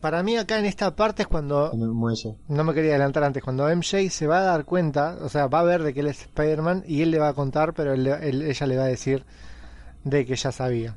[0.00, 2.36] Para mí acá en esta parte es cuando En el muelle.
[2.48, 3.42] no me quería adelantar antes.
[3.42, 6.06] Cuando MJ se va a dar cuenta, o sea, va a ver de que él
[6.06, 8.88] es Spider-Man y él le va a contar, pero él- él- ella le va a
[8.88, 9.24] decir
[10.04, 10.96] de que ya sabía.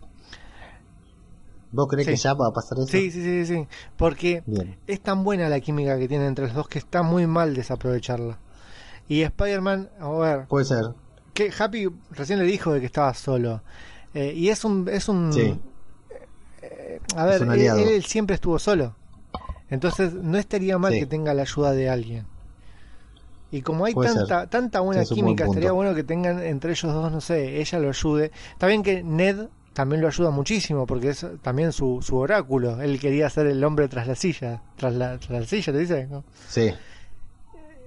[1.71, 2.11] ¿Vos crees Sí.
[2.13, 2.87] que ya va a pasar eso?
[2.87, 3.67] Sí, sí, sí, sí.
[3.97, 4.77] Porque Bien.
[4.87, 8.37] es tan buena la química que tienen entre los dos que está muy mal desaprovecharla.
[9.07, 10.83] Y Spider-Man, a ver, Puede ser.
[11.49, 13.62] Que Happy recién le dijo de que estaba solo.
[14.13, 14.88] Eh, y es un.
[14.89, 15.58] Es un Sí.
[16.62, 18.95] eh, a ver, él, siempre estuvo solo.
[19.69, 20.99] Entonces no estaría mal Sí.
[20.99, 22.25] que tenga la ayuda de alguien.
[23.51, 24.49] Y como hay Puede tanta, ser.
[24.49, 27.80] tanta buena Sí, buen química, estaría bueno que tengan entre ellos dos, no sé, ella
[27.80, 28.32] lo ayude.
[28.54, 32.82] Está bien que Ned también lo ayuda muchísimo, porque es también su, su oráculo.
[32.82, 34.62] Él quería ser el hombre tras la silla.
[34.77, 36.08] Tras la, tras la silla, ¿te dice?
[36.10, 36.23] ¿No?
[36.49, 36.71] Sí.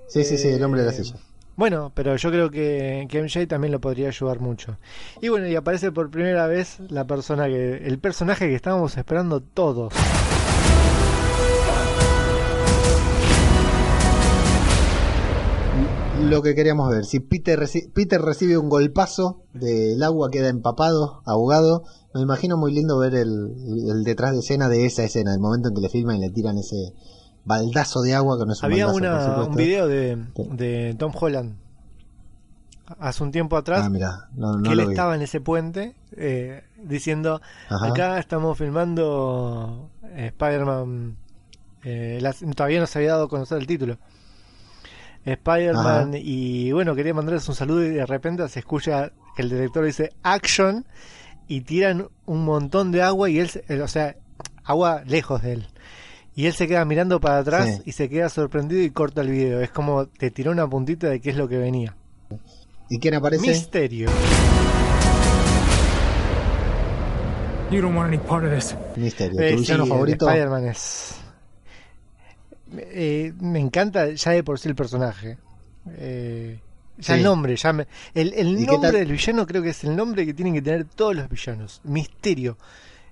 [0.08, 1.16] Sí, sí, sí, el hombre de la Eh, silla.
[1.56, 4.76] Bueno, pero yo creo que, que MJ también lo podría ayudar mucho.
[5.22, 9.40] Y bueno, y aparece por primera vez la persona que, el personaje que estábamos esperando
[9.40, 9.92] todos.
[16.22, 21.20] Lo que queríamos ver, si Peter, reci- Peter recibe un golpazo del agua, queda empapado,
[21.26, 21.82] ahogado,
[22.14, 23.52] me imagino muy lindo ver el,
[23.90, 26.30] el detrás de escena de esa escena, el momento en que le filman y le
[26.30, 26.92] tiran ese
[27.44, 30.16] baldazo de agua que no es un Había baldazo, una, un video de,
[30.52, 31.56] de Tom Holland.
[32.98, 34.90] Hace un tiempo atrás Ah, no, no que él vi.
[34.92, 37.86] estaba en ese puente eh, diciendo Ajá.
[37.86, 41.16] acá estamos filmando eh, Spider-Man
[41.82, 42.22] eh,
[42.54, 43.96] todavía no se había dado a conocer el título.
[45.24, 49.84] Spider-Man y bueno quería mandarles un saludo y de repente se escucha que el director
[49.84, 50.84] dice action
[51.48, 54.16] y tiran un montón de agua y él, él, o sea
[54.64, 55.66] agua lejos de él
[56.36, 57.82] y él se queda mirando para atrás Sí.
[57.86, 61.20] y se queda sorprendido y corta el video es como te tiró una puntita de
[61.20, 61.94] qué es lo que venía
[62.90, 63.46] ¿Y quién aparece?
[63.48, 64.08] misterio
[67.70, 68.76] You don't want any part of this.
[68.96, 69.40] Misterio.
[69.40, 70.28] Eh, ¿Tu villano sí, favorito?
[70.28, 71.16] Spider-Man es.
[72.76, 75.38] Eh, me encanta ya de por sí el personaje.
[75.96, 76.60] Eh,
[76.98, 77.18] ya Sí.
[77.20, 79.96] el nombre, ya me- el, el ¿Y qué nombre del villano creo que es el
[79.96, 81.80] nombre que tienen que tener todos los villanos.
[81.84, 82.56] Misterio.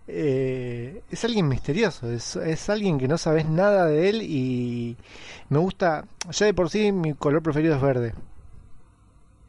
[0.08, 4.96] Eh, es alguien misterioso, es, es alguien que no sabes nada de él y
[5.48, 8.14] me gusta, ya de por sí mi color preferido es verde.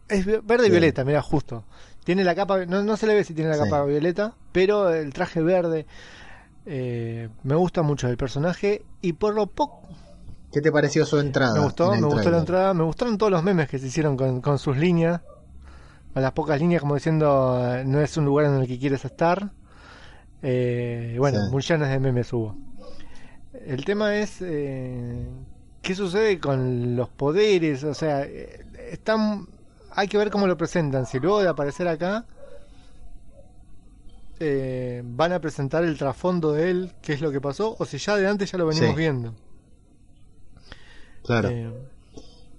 [0.08, 1.64] Es verde y violeta, mira, justo.
[2.04, 3.64] Tiene la capa, no, no se le ve si tiene la Sí.
[3.64, 5.86] capa violeta, pero el traje verde
[6.66, 9.82] eh, me gusta mucho el personaje y por lo poco
[10.52, 11.56] ¿Qué te pareció su entrada?
[11.56, 14.16] me gustó, en me gustó la entrada, me gustaron todos los memes que se hicieron
[14.16, 15.22] con, con sus líneas,
[16.14, 19.52] con las pocas líneas como diciendo no es un lugar en el que quieres estar.
[20.44, 21.52] Eh, bueno, Sí.
[21.90, 22.56] de memes hubo.
[23.66, 25.26] El tema es eh,
[25.82, 29.48] qué sucede con los poderes, o sea, eh, están,
[29.92, 31.06] hay que ver cómo lo presentan.
[31.06, 32.26] Si luego de aparecer acá
[34.40, 37.98] eh, van a presentar el trasfondo de él, qué es lo que pasó, o si
[37.98, 38.96] ya de antes ya lo venimos Sí.
[38.96, 39.34] viendo.
[41.24, 41.50] Claro.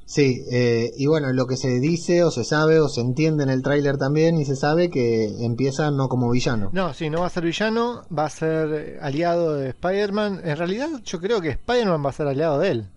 [0.06, 3.48] Sí, eh, y bueno, lo que se dice o se sabe o se entiende en
[3.48, 6.68] el tráiler también y se sabe que empieza no como villano.
[6.74, 10.42] No, sí, no va a ser villano, va a ser aliado de Spider-Man.
[10.44, 12.88] En realidad yo creo que Spider-Man va a ser aliado de él.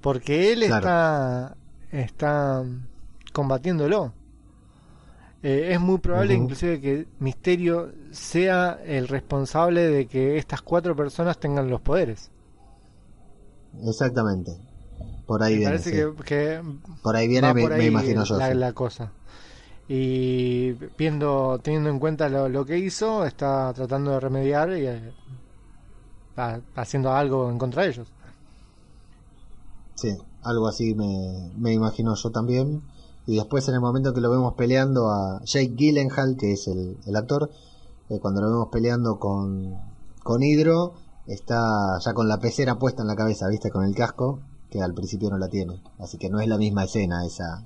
[0.00, 0.76] Porque él Claro.
[0.76, 1.56] está,
[1.90, 2.64] está
[3.32, 4.12] combatiéndolo.
[5.42, 11.38] Eh, es muy probable inclusive que Misterio sea el responsable de que estas cuatro personas
[11.38, 12.30] tengan los poderes.
[13.84, 14.52] Exactamente.
[15.28, 15.78] Por ahí Me viene.
[15.78, 15.96] parece sí.
[15.96, 16.60] que, que
[17.02, 18.36] Por ahí viene, me, imagino yo.
[18.38, 19.12] la, la cosa.
[19.88, 25.12] Y viendo, teniendo en cuenta lo, lo que hizo, está tratando de remediar y eh,
[26.36, 28.08] ha- haciendo algo en contra de ellos.
[29.94, 32.82] Sí, algo así me, me imagino yo también.
[33.26, 36.96] Y después en el momento que lo vemos peleando a Jake Gyllenhaal, que es el,
[37.06, 37.50] el actor,
[38.08, 39.74] eh, cuando lo vemos peleando con,
[40.22, 40.94] con Hydro,
[41.26, 43.70] está ya con la pecera puesta en la cabeza, ¿viste?
[43.70, 45.80] Con el casco, que al principio no la tiene.
[45.98, 47.62] Así que no es la misma escena esa,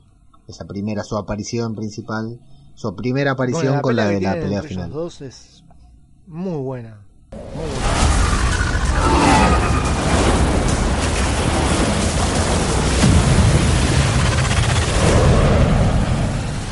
[0.49, 2.41] esa primera, su aparición principal,
[2.75, 4.91] su primera aparición Bueno, con la de la pelea final.
[4.91, 5.65] dos es
[6.27, 7.01] muy buena.
[7.55, 7.93] Muy buena.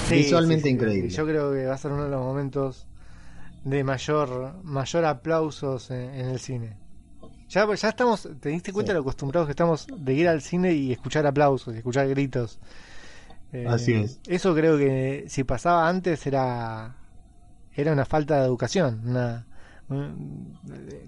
[0.08, 1.10] Sí, Visualmente sí, sí, increíble.
[1.10, 2.86] Yo creo que va a ser uno de los momentos
[3.64, 6.76] de mayor mayor aplausos en, en el cine.
[7.50, 8.94] Ya, ya estamos, ¿te diste cuenta Sí.
[8.94, 12.58] de lo acostumbrados que estamos de ir al cine y escuchar aplausos y escuchar gritos?
[13.52, 14.20] Eh, Así es.
[14.28, 16.94] Eso creo que si pasaba antes era
[17.74, 19.46] era una falta de educación, una
[19.88, 20.56] un-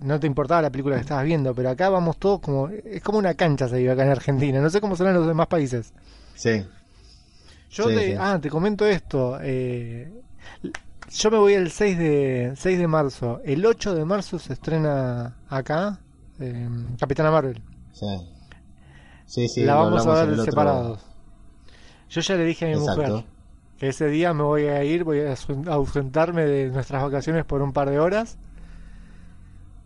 [0.02, 3.18] no te importaba la película que estabas viendo, pero acá vamos todos como es como
[3.18, 5.92] una cancha se vive acá en Argentina, no sé cómo serán los demás países.
[6.34, 6.64] Sí,
[7.70, 8.14] Yo Sí, te, sí.
[8.18, 9.38] ah, te comento esto.
[9.40, 10.10] eh,
[11.14, 13.40] yo me voy el 6 de 6 de marzo.
[13.44, 16.00] El 8 de marzo se estrena acá
[16.40, 16.68] eh,
[16.98, 17.60] Capitana Marvel.
[17.92, 18.06] sí.
[19.24, 21.00] Sí, sí, la vamos a ver otro- separados.
[22.10, 23.00] Yo ya le dije a mi Exacto.
[23.02, 23.24] mujer
[23.78, 25.34] que ese día me voy a ir, voy a
[25.72, 28.36] ausentarme de nuestras vacaciones por un par de horas.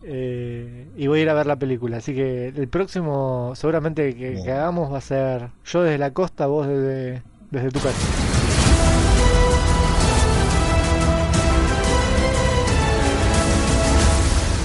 [0.08, 1.96] eh, y voy a ir a ver la película.
[1.98, 6.46] Así que el próximo, seguramente que, que hagamos, va a ser yo desde la costa,
[6.46, 7.98] vos desde, desde tu casa.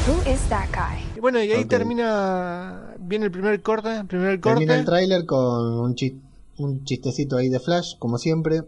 [0.07, 1.00] Who is that guy?
[1.21, 1.69] Bueno, y ahí Ok.
[1.69, 2.95] termina.
[2.99, 3.95] Viene el primer corte.
[3.95, 4.55] el Primer corte.
[4.59, 6.19] Termina el tráiler con un, chis-
[6.57, 8.63] un chistecito ahí de Flash, como siempre,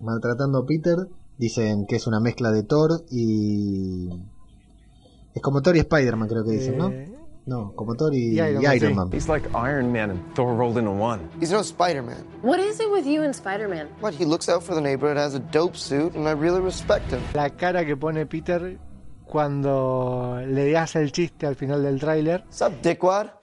[0.00, 0.96] maltratando a Peter.
[1.36, 4.08] Dicen que es una mezcla de Thor y...
[5.34, 6.90] Es como Thor y Spider-Man, creo que dicen, ¿no?
[6.90, 7.10] Eh,
[7.46, 8.94] No, como Thor y, y Iron y.
[8.94, 9.10] Man.
[9.12, 11.20] He's like Iron Man and Thor rolled into one.
[11.40, 12.24] He's no Spider-Man.
[12.42, 13.88] What is it with you and Spider-Man?
[14.00, 14.14] What?
[14.14, 17.20] He looks out for the neighborhood, has a dope suit, and I really respect him.
[17.34, 18.78] la cara que pone Peter
[19.26, 22.44] cuando le hace el chiste al final del tráiler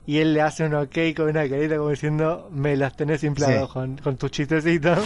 [0.05, 3.67] y él le hace un ok con una carita como diciendo me las tenés inflados
[3.69, 3.73] Sí.
[3.73, 4.99] con, con tus chistecitos.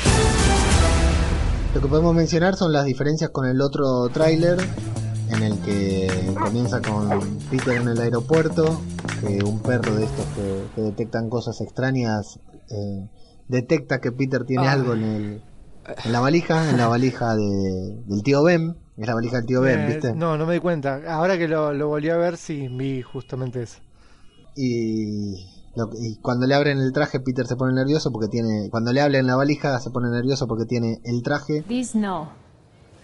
[1.73, 4.57] Lo que podemos mencionar son las diferencias con el otro tráiler,
[5.29, 6.07] en el que
[6.41, 7.09] comienza con
[7.51, 8.79] Peter en el aeropuerto,
[9.19, 13.09] que un perro de estos que, que detectan cosas extrañas eh,
[13.49, 14.71] detecta que Peter tiene Ah.
[14.71, 15.41] algo en, el,
[16.05, 19.61] en la valija, en la valija de, del tío Ben, es la valija del tío
[19.61, 20.13] Ben, Eh, ¿viste?
[20.15, 21.01] no, no me di cuenta.
[21.13, 23.79] Ahora que lo, lo volví a ver, sí, vi justamente eso.
[24.55, 25.35] Y,
[25.75, 29.01] lo- y cuando le abren el traje Peter se pone nervioso porque tiene, cuando le
[29.01, 32.29] abren la valija se pone nervioso porque tiene el traje, These no.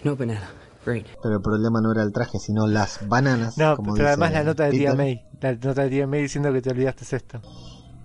[0.04, 0.50] No banana.
[0.84, 1.06] Great.
[1.22, 3.56] pero el problema no era el traje sino las bananas.
[3.58, 4.96] No, como pero dice además la nota de tía.
[4.96, 5.22] May.
[5.40, 7.40] La nota de tía May diciendo que te olvidaste esto.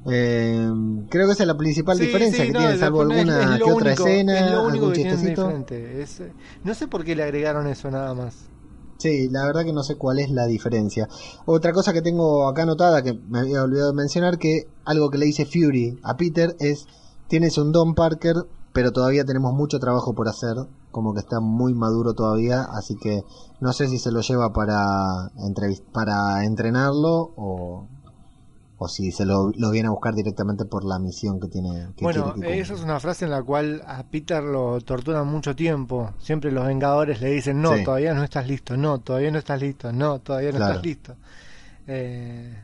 [0.09, 0.71] Eh,
[1.11, 3.63] creo que esa es la principal Sí, diferencia sí, que no, tiene, salvo alguna es
[3.63, 6.03] que otra escena, Es lo único algún que diferente.
[6.03, 6.23] Es,
[6.63, 8.49] no sé por qué le agregaron eso nada más.
[8.99, 11.09] Sí, la verdad que no sé cuál es la diferencia.
[11.45, 15.19] Otra cosa que tengo acá anotada que me había olvidado de mencionar que algo que
[15.19, 16.87] le dice Fury a Peter es
[17.29, 18.37] tienes un Don Parker,
[18.73, 20.55] pero todavía tenemos mucho trabajo por hacer,
[20.93, 23.23] como que está muy maduro todavía, así que
[23.61, 25.31] no sé si se lo lleva para
[25.93, 27.89] para entrenarlo o
[28.79, 32.05] o si se lo, lo viene a buscar directamente por la misión que tiene que
[32.05, 36.13] Bueno, que esa es una frase en la cual a Peter lo torturan mucho tiempo.
[36.19, 37.85] Siempre los Vengadores le dicen, no, Sí.
[37.85, 40.73] todavía no estás listo, no, todavía no estás listo, no, todavía no Claro.
[40.75, 41.17] estás listo.
[41.87, 42.55] Eh,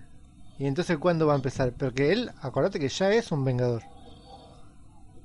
[0.59, 1.73] y entonces, ¿cuándo va a empezar?
[1.73, 3.83] Porque él, acordate que ya es un Vengador.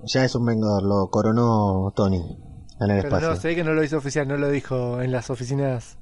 [0.03, 2.17] Ya es un vengador, lo coronó Tony
[2.79, 3.29] en el Pero espacio.
[3.31, 5.97] no, sé que no lo hizo oficial, no lo dijo en las oficinas.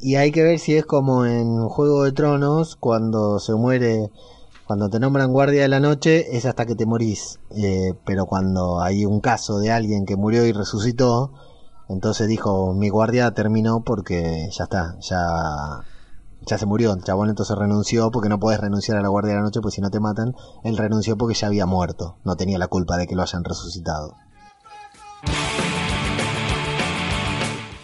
[0.00, 4.10] Y hay que ver si es como en Juego de Tronos, cuando se muere,
[4.66, 7.40] cuando te nombran guardia de la noche, es hasta que te morís.
[7.50, 11.32] Eh, pero cuando hay un caso de alguien que murió y resucitó,
[11.88, 15.84] entonces dijo, mi guardia terminó porque ya está, ya,
[16.46, 16.92] ya se murió.
[16.92, 19.74] El chabón entonces renunció porque no puedes renunciar a la guardia de la noche, pues
[19.74, 20.34] si no te matan.
[20.62, 24.16] Él renunció porque ya había muerto, no tenía la culpa de que lo hayan resucitado.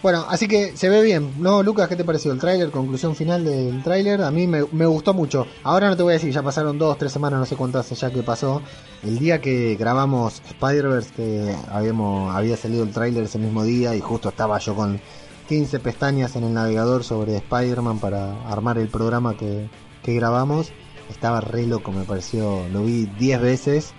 [0.03, 1.87] Bueno, así que se ve bien, ¿no, Lucas?
[1.87, 2.71] ¿Qué te pareció el tráiler?
[2.71, 4.23] Conclusión final del tráiler.
[4.23, 5.45] A mí me, gustó mucho.
[5.61, 7.93] Ahora no te voy a decir, ya pasaron dos, tres semanas, no sé cuánto hace
[7.93, 8.63] ya que pasó.
[9.03, 13.99] El día que grabamos Spider-Verse, que habíamos, había salido el tráiler ese mismo día y
[13.99, 14.99] justo estaba yo con
[15.47, 19.69] 15 pestañas en el navegador sobre Spider-Man para armar el programa que,
[20.01, 20.71] que grabamos.
[21.11, 23.93] estaba re loco, me pareció, lo vi 10 veces.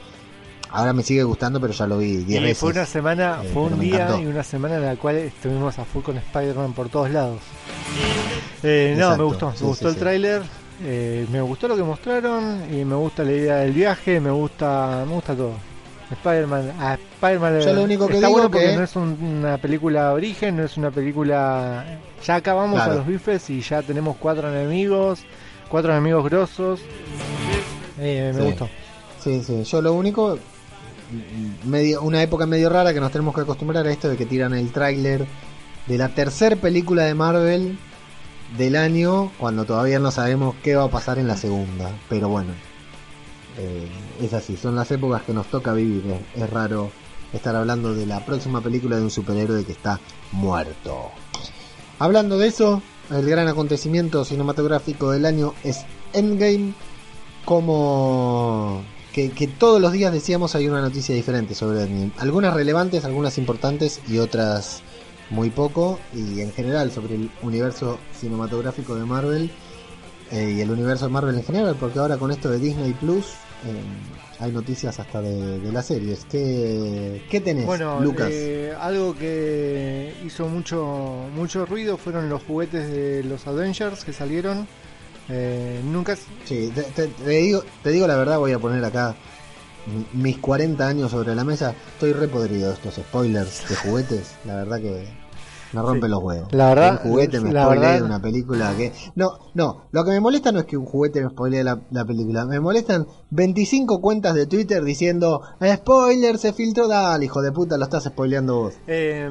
[0.72, 2.58] Ahora me sigue gustando, pero ya lo vi 10 Y veces.
[2.58, 4.20] fue una semana, Eh, fue un día encantó.
[4.22, 7.40] y una semana en la cual estuvimos a full con Spider-Man por todos lados.
[8.62, 10.00] Eh, no, me gustó, sí, me gustó sí, el sí.
[10.00, 10.42] tráiler,
[10.84, 15.04] eh, me gustó lo que mostraron y me gusta la idea del viaje, me gusta,
[15.06, 15.52] me gusta todo.
[16.10, 19.18] Spider-Man, a Spider-Man Yo lo único que está digo bueno porque que- no es un-
[19.44, 21.84] una película origen, no es una película.
[22.24, 22.92] Ya acabamos Claro.
[22.92, 25.20] a los bifes y ya tenemos cuatro enemigos,
[25.68, 26.80] cuatro enemigos grosos.
[27.98, 28.46] Eh, me Sí.
[28.46, 28.68] gustó.
[29.22, 29.62] Sí, sí.
[29.64, 30.38] Yo lo único,
[31.64, 34.54] medio, una época medio rara que nos tenemos que acostumbrar a esto de que tiran
[34.54, 35.26] el tráiler
[35.86, 37.78] de la tercer película de Marvel
[38.56, 41.90] del año cuando todavía no sabemos qué va a pasar en la segunda.
[42.08, 42.52] Pero bueno,
[43.58, 43.88] eh,
[44.20, 44.56] es así.
[44.56, 46.04] Son las épocas que nos toca vivir.
[46.34, 46.90] Es, es raro
[47.32, 50.00] estar hablando de la próxima película de un superhéroe que está
[50.32, 51.10] muerto.
[51.98, 56.74] Hablando de eso, el gran acontecimiento cinematográfico del año es Endgame
[57.44, 58.82] como
[59.12, 62.10] que, que todos los días decíamos hay una noticia diferente sobre Endgame.
[62.18, 64.82] Algunas relevantes, algunas importantes y otras
[65.30, 65.98] muy poco.
[66.14, 69.50] Y en general sobre el universo cinematográfico de Marvel
[70.30, 73.26] eh, y el universo de Marvel en general, porque ahora con esto de Disney Plus
[73.66, 73.82] eh,
[74.40, 76.24] hay noticias hasta de, de las series.
[76.30, 78.28] ¿Qué, qué tenés, Bueno, Lucas?
[78.32, 84.66] eh, algo que hizo mucho mucho ruido fueron los juguetes de los Avengers que salieron.
[85.28, 89.14] Eh, nunca Sí, te, te- te digo, te digo la verdad, voy a poner acá
[89.86, 91.74] mi- mis 40 años sobre la mesa.
[91.94, 94.34] Estoy re podrido de estos spoilers de juguetes.
[94.44, 95.06] La verdad que
[95.72, 96.10] me rompe Sí.
[96.10, 96.52] los huevos.
[96.52, 98.92] La verdad- un juguete me verdad- una película que.
[99.14, 99.82] No, no.
[99.92, 102.44] Lo que me molesta no es que un juguete me spoilee la, la película.
[102.44, 105.40] Me molestan 25 cuentas de Twitter diciendo:
[105.76, 106.88] Spoiler, se filtró.
[106.88, 108.74] Dale, hijo de puta, lo estás spoileando vos.
[108.86, 109.30] eh,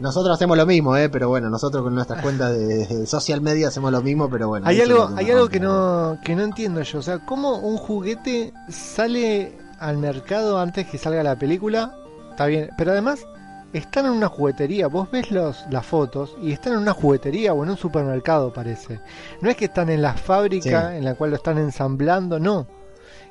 [0.00, 1.08] Nosotros hacemos lo mismo, ¿eh?
[1.08, 4.66] Pero bueno, nosotros con nuestras cuentas de, social media hacemos lo mismo, pero bueno.
[4.66, 6.98] hay algo, hay algo que no, que no entiendo yo.
[6.98, 11.94] O sea, ¿cómo un juguete sale al mercado antes que salga la película?
[12.30, 13.24] Está bien, pero además
[13.72, 14.88] están en una juguetería.
[14.88, 19.00] Vos ves los, las fotos y están en una juguetería o en un supermercado, parece.
[19.40, 20.96] No es que están en la fábrica Sí.
[20.96, 22.66] en la cual lo están ensamblando, no.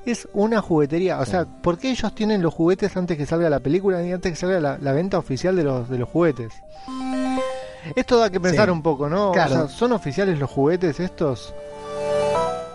[0.06, 1.20] Es una juguetería.
[1.20, 4.34] O sea, ¿por qué ellos tienen los juguetes antes que salga la película y antes
[4.34, 6.54] que salga la, la venta oficial de los, de los juguetes?
[7.95, 8.72] Esto da que pensar Sí.
[8.72, 9.32] un poco, ¿no?
[9.32, 9.54] Claro.
[9.54, 11.54] O sea, ¿son oficiales los juguetes estos?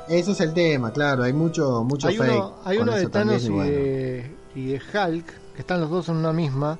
[0.08, 2.30] Ese es el tema, claro, hay mucho, mucho hay fake.
[2.32, 5.90] uno, hay uno de eso también, Thanos y, de, y de Hulk, que están los
[5.90, 6.78] dos en una misma,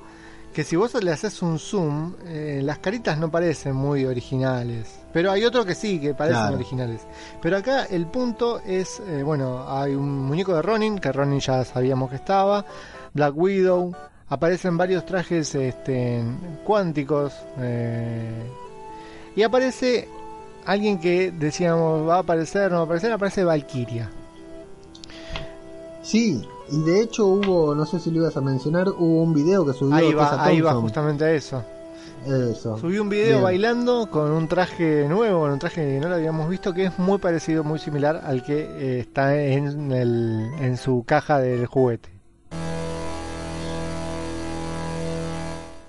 [0.51, 4.98] que si vos le haces un zoom, eh, las caritas no parecen muy originales.
[5.11, 6.55] Pero hay otro que sí, que parecen Claro.
[6.55, 7.01] originales.
[7.41, 11.65] Pero acá el punto es, eh, bueno, hay un muñeco de Ronin, que Ronin ya
[11.65, 12.63] sabíamos que estaba,
[13.13, 13.95] Black Widow,
[14.27, 16.23] aparecen varios trajes este,
[16.63, 18.43] cuánticos, eh,
[19.35, 20.07] y aparece
[20.65, 24.11] alguien que decíamos va a aparecer, no va a aparecer, aparece Valkyria.
[26.03, 29.65] Sí, y de hecho hubo, no sé si lo ibas a mencionar, hubo un video
[29.65, 31.63] que subió Ahí va, ahí va justamente a eso.
[32.25, 32.77] Eso.
[32.77, 33.43] Subí un video Bien.
[33.43, 36.99] bailando con un traje nuevo, con un traje que no lo habíamos visto, que es
[36.99, 42.09] muy parecido, muy similar al que eh, está en, el, en su caja del juguete.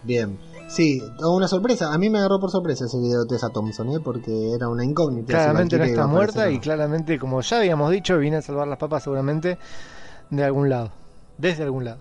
[0.03, 0.39] Bien.
[0.69, 1.93] Sí, una sorpresa.
[1.93, 3.99] A mí me agarró por sorpresa ese video de Tessa Thompson, ¿eh?
[3.99, 5.33] porque era una incógnita.
[5.33, 9.03] Claramente no está muerta y claramente, como ya habíamos dicho, viene a salvar las papas
[9.03, 9.59] seguramente
[10.31, 10.93] de algún lado.
[11.39, 11.99] Desde algún lado.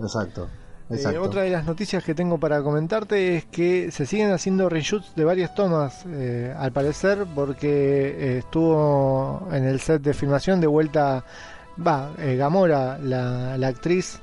[0.00, 0.48] Exacto.
[0.90, 5.14] Eh, otra de las noticias que tengo para comentarte es que se siguen haciendo reshoots
[5.16, 7.66] de varias tomas, eh, al parecer, porque
[8.16, 11.24] eh, estuvo en el set de filmación de vuelta,
[11.84, 14.20] va, eh, Gamora, la, la actriz,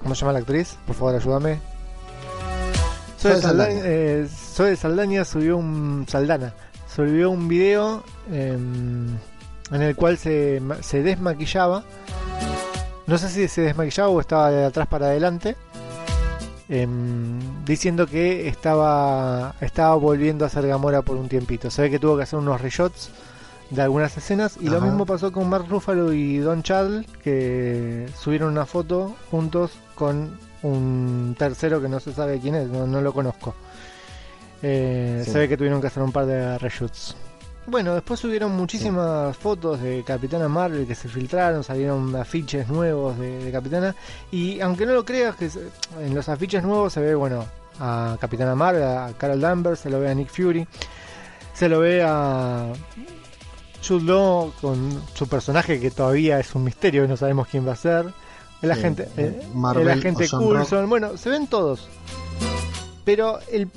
[0.00, 0.76] ¿cómo se llama la actriz?
[0.86, 1.58] Por favor, ayúdame.
[3.18, 3.80] Zoe Saldaña, Saldaña.
[3.84, 6.52] eh, Zoe Saldaña subió un Saldana
[6.94, 9.16] subió un video em,
[9.70, 11.84] en el cual se, se desmaquillaba.
[13.06, 15.56] No sé si se desmaquillaba o estaba de atrás para adelante.
[16.72, 21.70] Em, diciendo que estaba estaba volviendo a ser Gamora por un tiempito.
[21.70, 23.10] Se ve que tuvo que hacer unos reshots
[23.68, 28.50] de algunas escenas y lo mismo pasó con Mark Ruffalo y Don Chadl que subieron
[28.52, 33.12] una foto juntos con un tercero que no se sabe quién es, no, no lo
[33.12, 33.54] conozco.
[34.62, 35.30] Eh, Sí.
[35.32, 37.16] Se ve que tuvieron que hacer un par de reshoots.
[37.66, 43.44] Bueno, después subieron muchísimas fotos de Capitana Marvel que se filtraron, salieron afiches nuevos de,
[43.44, 43.94] de Capitana
[44.32, 45.68] y aunque no lo creas que se-
[46.00, 47.44] en los afiches nuevos se ve, bueno,
[47.78, 50.66] a Capitana Marvel, a Carol Danvers, se lo ve a Nick Fury,
[51.54, 52.66] se lo ve a
[53.86, 57.72] Jude Law con su personaje que todavía es un misterio y no sabemos quién va
[57.72, 58.06] a ser.
[58.60, 60.24] El agente, eh, eh, Marvel el agente
[60.56, 61.88] Coulson, bueno, se ven todos.
[63.04, 63.68] Pero el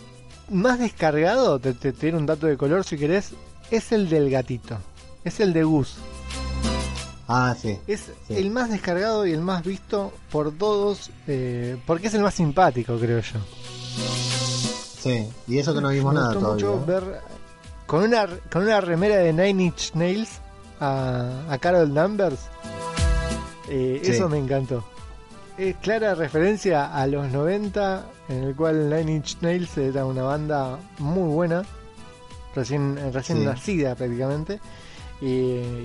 [0.52, 3.32] más descargado, te, te, un dato de color si querés,
[3.72, 4.78] es el del gatito.
[5.24, 5.96] Es el de Gus.
[7.28, 7.80] Ah, sí.
[7.88, 8.36] Es sí.
[8.36, 12.98] el más descargado y el más visto por todos, eh, porque es el más simpático,
[12.98, 13.40] creo yo.
[15.00, 16.66] Sí, y eso que no vimos Me nada gustó todavía.
[16.68, 17.20] mucho ver
[17.88, 20.30] con una, con una remera de Nine Inch Nails
[20.80, 22.40] a, a Carol Danvers.
[23.70, 24.12] Eh, Sí.
[24.12, 24.84] Eso me encantó.
[25.58, 30.78] Es clara referencia a los 90, en el cual Nine Inch Nails era una banda
[31.00, 31.64] muy buena,
[32.56, 33.46] recién, recién Sí.
[33.46, 34.60] nacida prácticamente,
[35.22, 35.26] y,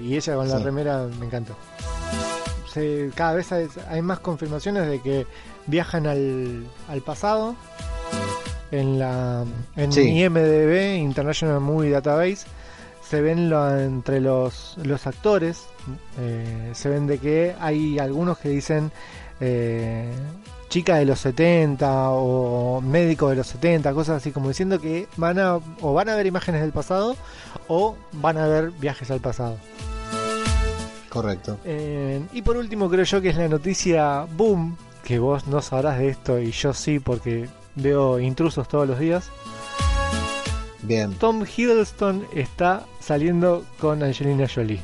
[0.04, 1.54] y ella con la remera me encantó.
[2.72, 5.26] Se- cada vez hay, hay más confirmaciones de que
[5.66, 7.54] viajan al, al pasado
[8.70, 9.44] en la
[9.76, 10.02] en Sí.
[10.22, 12.46] IMDb International Movie Database
[13.08, 15.64] se ven lo- entre los, los actores
[16.20, 18.92] eh, se ven de que hay algunos que dicen
[19.40, 20.12] eh,
[20.70, 25.38] chica de los 70 o médico de los 70 cosas así como diciendo que van
[25.38, 27.16] a o van a ver imágenes del pasado
[27.68, 29.56] o van a ver viajes al pasado
[31.10, 31.58] Correcto.
[31.64, 35.98] eh, y por último creo yo que es la noticia boom, que vos no sabrás
[35.98, 39.28] de esto y yo sí porque veo intrusos todos los días.
[40.82, 41.12] Bien.
[41.14, 44.80] Tom Hiddleston está saliendo con Angelina Jolie.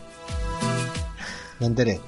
[1.60, 2.00] Me enteré.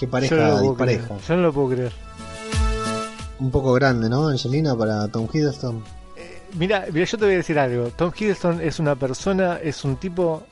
[0.00, 1.06] Qué Yo no pareja lo puedo dispareja.
[1.06, 1.20] creer.
[1.28, 1.92] Yo no lo puedo creer.
[3.38, 4.28] Un poco grande, ¿no?
[4.28, 5.82] Angelina para Tom Hiddleston.
[6.54, 7.90] Mira, mira, yo te voy a decir algo.
[7.90, 10.42] Tom Hiddleston es una persona, es un tipo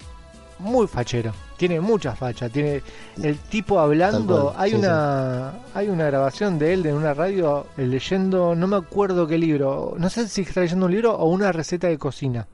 [0.58, 1.32] muy fachero.
[1.56, 2.48] Tiene mucha facha.
[2.50, 2.82] Tiene
[3.22, 4.54] el tipo hablando.
[4.56, 8.76] Hay sí, una hay una grabación de él en una radio eh, leyendo, no me
[8.76, 9.94] acuerdo qué libro.
[9.98, 12.46] No sé si está leyendo un libro o una receta de cocina.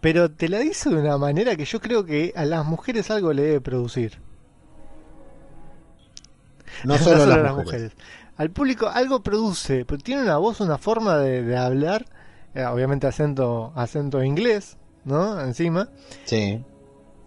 [0.00, 3.32] Pero te la dice de una manera que yo creo que a las mujeres algo
[3.32, 4.25] le debe producir.
[6.84, 7.92] No solo, las, mujeres.
[8.36, 12.04] Al público algo produce, pero tiene una voz, una forma de, de hablar,
[12.54, 15.40] eh, obviamente acento, acento inglés, ¿no?
[15.40, 15.88] Encima.
[16.24, 16.62] Sí.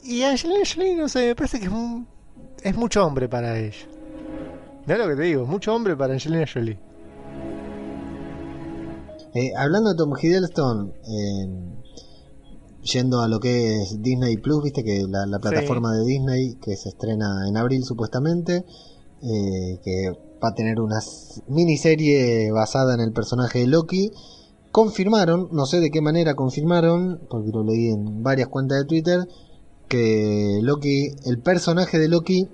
[0.04, 2.08] Y Angelina Jolie, no sé, me parece que es, un-
[2.62, 3.86] es mucho hombre para ella.
[4.86, 6.78] Mira lo que te digo, mucho hombre para Angelina Jolie.
[9.36, 11.48] Eh, hablando de Tom Hiddleston, eh,
[12.82, 16.76] yendo a lo que es Disney Plus, viste que la, la plataforma de Disney que
[16.76, 18.66] se estrena en abril supuestamente,
[19.24, 20.12] eh, que
[20.44, 21.00] va a tener una
[21.48, 24.12] miniserie basada en el personaje de Loki.
[24.72, 29.20] Confirmaron, no sé de qué manera confirmaron, porque lo leí en varias cuentas de Twitter,
[29.88, 32.48] que Loki, el personaje de Loki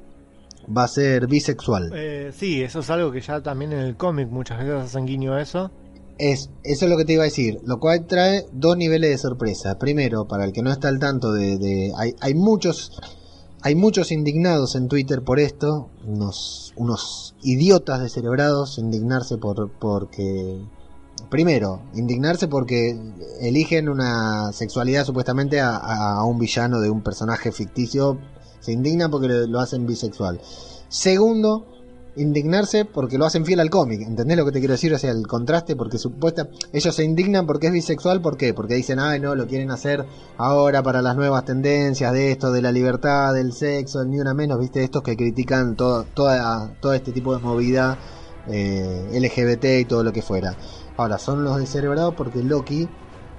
[0.75, 1.91] va a ser bisexual.
[1.93, 5.33] Eh, sí, eso es algo que ya también en el cómic muchas veces hacen guiño
[5.33, 5.69] a eso.
[6.17, 9.17] Es, eso es lo que te iba a decir, lo cual trae dos niveles de
[9.17, 9.77] sorpresa.
[9.77, 12.97] Primero, para el que no está al tanto de, de- hay, hay muchos,
[13.65, 20.59] hay muchos indignados en Twitter por esto, unos, unos idiotas descerebrados indignarse por, porque,
[21.31, 22.95] primero, indignarse porque
[23.41, 28.19] eligen una sexualidad supuestamente a, a- un villano de un personaje ficticio,
[28.59, 30.39] se indignan porque lo hacen bisexual.
[30.87, 31.65] Segundo,
[32.15, 34.01] indignarse porque lo hacen fiel al cómic.
[34.01, 34.93] ¿Entendés lo que te quiero decir?
[34.93, 36.49] O sea, el contraste, porque supuesta.
[36.71, 38.53] Ellos se indignan porque es bisexual, ¿por qué?
[38.53, 40.05] Porque dicen, ay, no, lo quieren hacer
[40.37, 44.59] ahora para las nuevas tendencias de esto, de la libertad, del sexo, ni una menos,
[44.59, 44.83] ¿viste?
[44.83, 47.97] Estos que critican todo, toda, todo este tipo de movida
[48.47, 50.55] eh, LGBT y todo lo que fuera.
[50.97, 52.87] Ahora, son los descerebrados porque Loki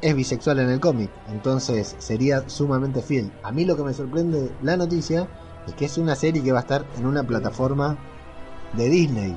[0.03, 3.33] es bisexual en el cómic, entonces sería sumamente fiel.
[3.43, 5.27] A mí lo que me sorprende la noticia
[5.67, 7.99] es que es una serie que va a estar en una plataforma
[8.75, 9.37] de Disney.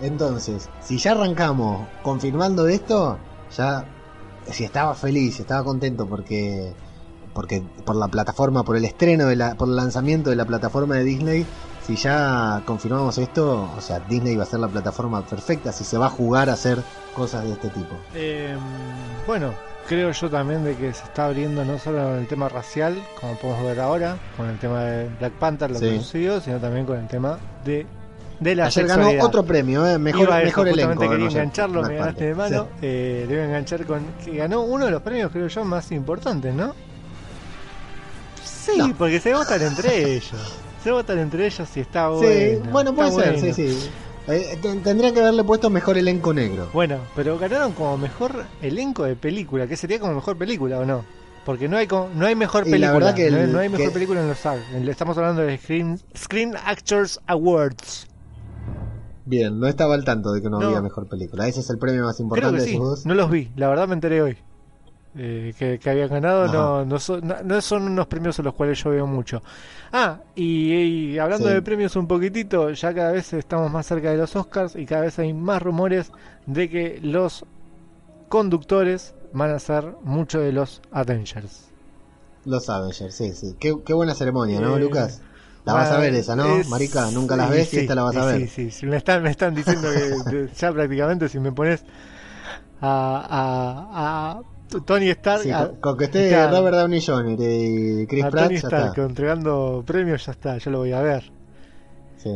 [0.00, 3.18] Entonces, si ya arrancamos confirmando esto,
[3.56, 3.84] ya
[4.50, 6.72] si estaba feliz, estaba contento porque
[7.34, 10.96] porque por la plataforma, por el estreno de la por el lanzamiento de la plataforma
[10.96, 11.46] de Disney,
[11.86, 15.98] si ya confirmamos esto, o sea, Disney va a ser la plataforma perfecta si se
[15.98, 16.78] va a jugar a hacer
[17.14, 17.94] cosas de este tipo.
[18.14, 18.56] Eh,
[19.26, 19.52] bueno,
[19.86, 23.34] creo yo también de que se está abriendo no solo en el tema racial, como
[23.36, 25.84] podemos ver ahora, con el tema de Black Panther, lo Sí.
[25.90, 27.86] que sucedió, sino también con el tema de,
[28.40, 29.26] de la Ayer ganó sexualidad.
[29.26, 30.98] otro premio, eh, mejor Iba a mejor elenco.
[30.98, 32.68] quería no engancharlo, me ganaste de mano.
[32.82, 35.92] Eh, le voy a enganchar con que ganó uno de los premios, creo yo, más
[35.92, 36.74] importantes, ¿no?
[38.42, 38.94] Sí, No.
[38.96, 40.32] porque se votan entre ellos.
[40.84, 42.14] Se votan entre ellos y está Sí,
[42.56, 42.70] bueno.
[42.72, 43.54] bueno, puede ser, bueno.
[43.54, 43.90] sí, sí.
[44.28, 46.70] Eh, ten- tendrían que haberle puesto mejor elenco negro.
[46.72, 51.04] Bueno, pero ganaron como mejor elenco de película, que sería como mejor película o no?
[51.44, 53.52] Porque no hay co- no hay mejor Y la película, verdad que no, hay- el-
[53.52, 54.58] no hay mejor que- película en los SAG.
[54.88, 58.06] Estamos hablando de Screen Screen Actors Awards.
[59.24, 60.66] Bien, no estaba al tanto de que no, No.
[60.68, 61.46] había mejor película.
[61.46, 63.86] Ese es el premio más Creo importante que de sí, no los vi, la verdad
[63.88, 64.36] me enteré hoy.
[65.16, 68.54] Eh, que, que habían ganado, no, no, son, no, no son unos premios a los
[68.54, 69.42] cuales yo veo mucho.
[69.92, 71.54] Ah, y, y hablando Sí.
[71.54, 75.02] de premios un poquitito, ya cada vez estamos más cerca de los Oscars y cada
[75.02, 76.12] vez hay más rumores
[76.46, 77.44] de que los
[78.28, 81.68] conductores van a ser mucho de los Avengers.
[82.44, 83.56] Los Avengers, sí, sí.
[83.58, 85.20] Qué, qué buena ceremonia, ¿no, Eh, Lucas?
[85.64, 86.44] La vas a ver esa, ¿no?
[86.56, 88.48] es- Marica, nunca las ves sí, y esta la vas a ver.
[88.48, 91.84] Sí, sí, Me están, me están diciendo que ya prácticamente si me pones
[92.80, 95.42] a, a, a Tony Stark.
[95.42, 97.36] Sí, a- con, que esté claro, Robert Downey Jr.
[97.40, 99.02] y Chris a Pratt, Tony ya Stark está.
[99.04, 101.30] entregando premios, ya está, yo lo voy a ver.
[102.18, 102.30] Sí.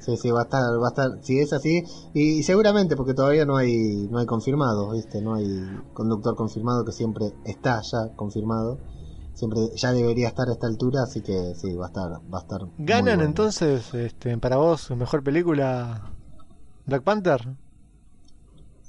[0.00, 3.14] Sí, sí, va a estar, va a estar, si es así, y, y seguramente porque
[3.14, 5.46] todavía no hay, no hay confirmado, viste, no hay
[5.94, 8.78] conductor confirmado que siempre está ya confirmado,
[9.34, 12.42] siempre ya debería estar a esta altura, así que sí, va a estar, va a
[12.42, 12.60] estar.
[12.62, 13.24] muy ¿Ganan bueno.
[13.24, 16.10] entonces, este, para vos, mejor película
[16.86, 17.46] Black Panther?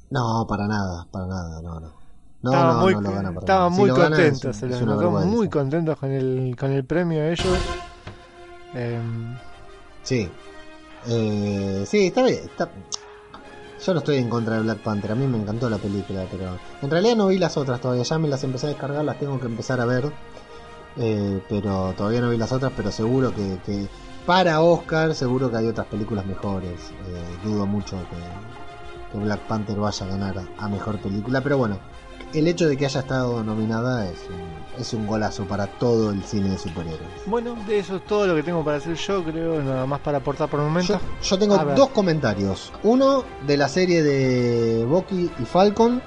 [0.10, 2.04] No, para nada, para nada, no, no.
[2.44, 3.32] No, Estaban no, muy, no gana.
[3.32, 7.24] Si es contentos, un- se es los notó muy contentos con el, con el premio
[7.24, 7.58] ellos.
[8.74, 9.36] Em,
[10.04, 10.30] Sí.
[11.08, 12.40] Eh, sí, está bien.
[12.44, 12.70] está-
[13.86, 15.12] Yo no estoy en contra de Black Panther.
[15.12, 18.04] A mí me encantó la película, pero en realidad no vi las otras todavía.
[18.04, 20.12] Ya me las empecé a descargar, las tengo que empezar a ver.
[20.98, 23.88] Eh, pero todavía no vi las otras, pero seguro que, que
[24.26, 26.92] para Oscar, seguro que hay otras películas mejores.
[27.08, 31.80] Eh, dudo mucho que, que Black Panther vaya a ganar a mejor película, pero bueno,
[32.34, 36.24] el hecho de que haya estado nominada es un, es un golazo para todo el
[36.24, 37.10] cine de superhéroes.
[37.28, 40.18] bueno, de eso es todo lo que tengo para hacer yo, creo, nada más para
[40.20, 40.94] aportar por el momento.
[40.94, 42.72] Yo, yo tengo dos comentarios.
[42.84, 46.02] Uno de la serie de Bucky y Falcon,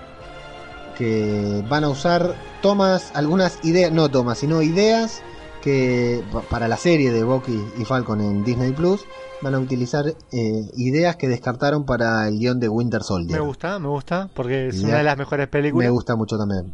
[0.97, 5.23] que van a usar tomas, algunas ideas, no tomas, sino ideas
[5.63, 9.05] que pa- para la serie de Bucky y Falcon en Disney Plus
[9.43, 13.39] van a utilizar eh, ideas que descartaron para el guion de Winter Soldier.
[13.41, 15.87] Me gusta, me gusta, porque es una de las mejores películas.
[15.87, 16.73] Me gusta mucho también.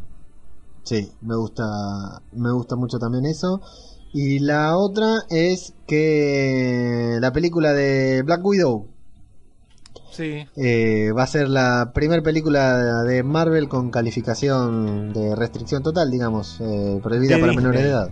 [0.83, 1.63] Sí, me gusta,
[2.33, 3.61] me gusta mucho también eso.
[4.13, 8.85] Y la otra es que la película de Black Widow
[10.13, 16.11] Sí, eh, va a ser la primera película de Marvel con calificación de restricción total,
[16.11, 18.09] digamos, eh, prohibida De para menores de edad.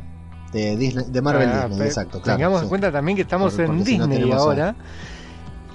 [0.51, 2.37] De Disney, de Marvel Ah, Disney, exacto, claro.
[2.37, 2.65] Tengamos sí.
[2.65, 4.75] en cuenta también que estamos en si no Disney ahora.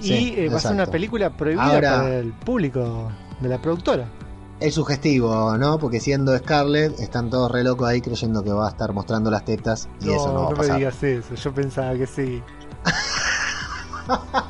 [0.01, 3.59] Sí, y eh, va a ser una película prohibida Ahora- para el público de la
[3.61, 4.05] productora.
[4.59, 5.77] Es sugestivo, ¿no?
[5.79, 9.45] Porque siendo Scarlett, están todos re locos ahí creyendo que va a estar mostrando las
[9.45, 10.77] tetas y eso no va a me pasar.
[10.77, 12.41] digas eso, yo pensaba que sí.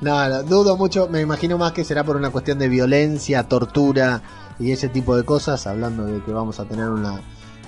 [0.00, 4.22] No, no, dudo mucho, me imagino más que será por una cuestión de violencia, tortura
[4.58, 7.20] y ese tipo de cosas, hablando de que vamos a tener una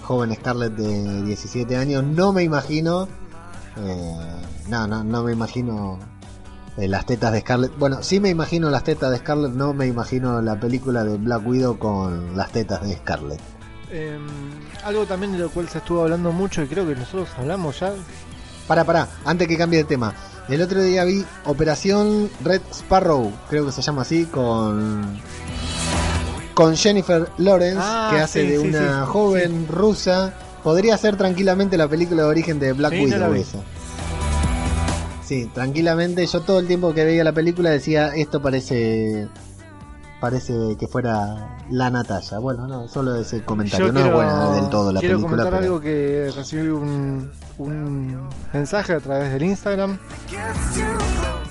[0.03, 3.09] joven Scarlett de 17 años, no me imagino,
[3.77, 4.17] eh,
[4.69, 5.99] no, no, no me imagino
[6.77, 9.87] eh, las tetas de Scarlett, bueno, sí me imagino las tetas de Scarlett, no me
[9.87, 13.41] imagino la película de Black Widow con las tetas de Scarlett.
[13.91, 14.25] Em,
[14.85, 17.93] algo también de lo cual se estuvo hablando mucho y creo que nosotros hablamos ya.
[18.69, 20.15] Para, para, antes que cambie de tema.
[20.51, 25.19] El otro día vi Operación Red Sparrow, creo que se llama así, con
[26.55, 30.35] con Jennifer Lawrence, Ah, que hace sí, de sí, una sí, joven rusa.
[30.63, 33.59] Podría ser tranquilamente la película de origen de Black no Widow esa.
[35.25, 36.27] Sí, tranquilamente.
[36.27, 39.29] Yo todo el tiempo que veía la película decía, esto parece
[40.21, 42.39] parece que fuera la Natalia.
[42.41, 43.87] Bueno, no, solo ese comentario.
[43.87, 45.45] Yo no quiero, es buena del todo la quiero película.
[45.45, 47.31] comentar pero- algo que recibí un,
[47.65, 49.99] un mensaje a través del Instagram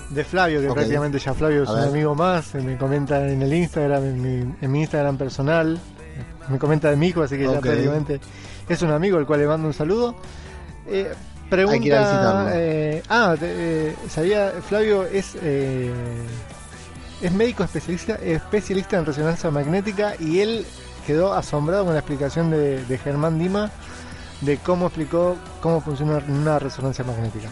[0.10, 1.90] de Flavio, que prácticamente ya Flavio es A un ver.
[1.90, 5.80] amigo más, me comenta en el Instagram, en mi, en mi Instagram personal,
[6.50, 8.20] me comenta de mi hijo, así que ya prácticamente
[8.68, 10.16] es un amigo al cual le mando un saludo.
[10.88, 11.12] Eh,
[11.50, 12.50] pregunta, Hay que ir a visitarlo.
[12.54, 15.92] eh, ah, eh, sabía, Flavio es eh,
[17.22, 20.66] es médico especialista, especialista en resonancia magnética y él
[21.06, 23.70] quedó asombrado con la explicación de, de Germán Dima
[24.42, 27.50] de cómo explicó cómo funciona una resonancia magnética.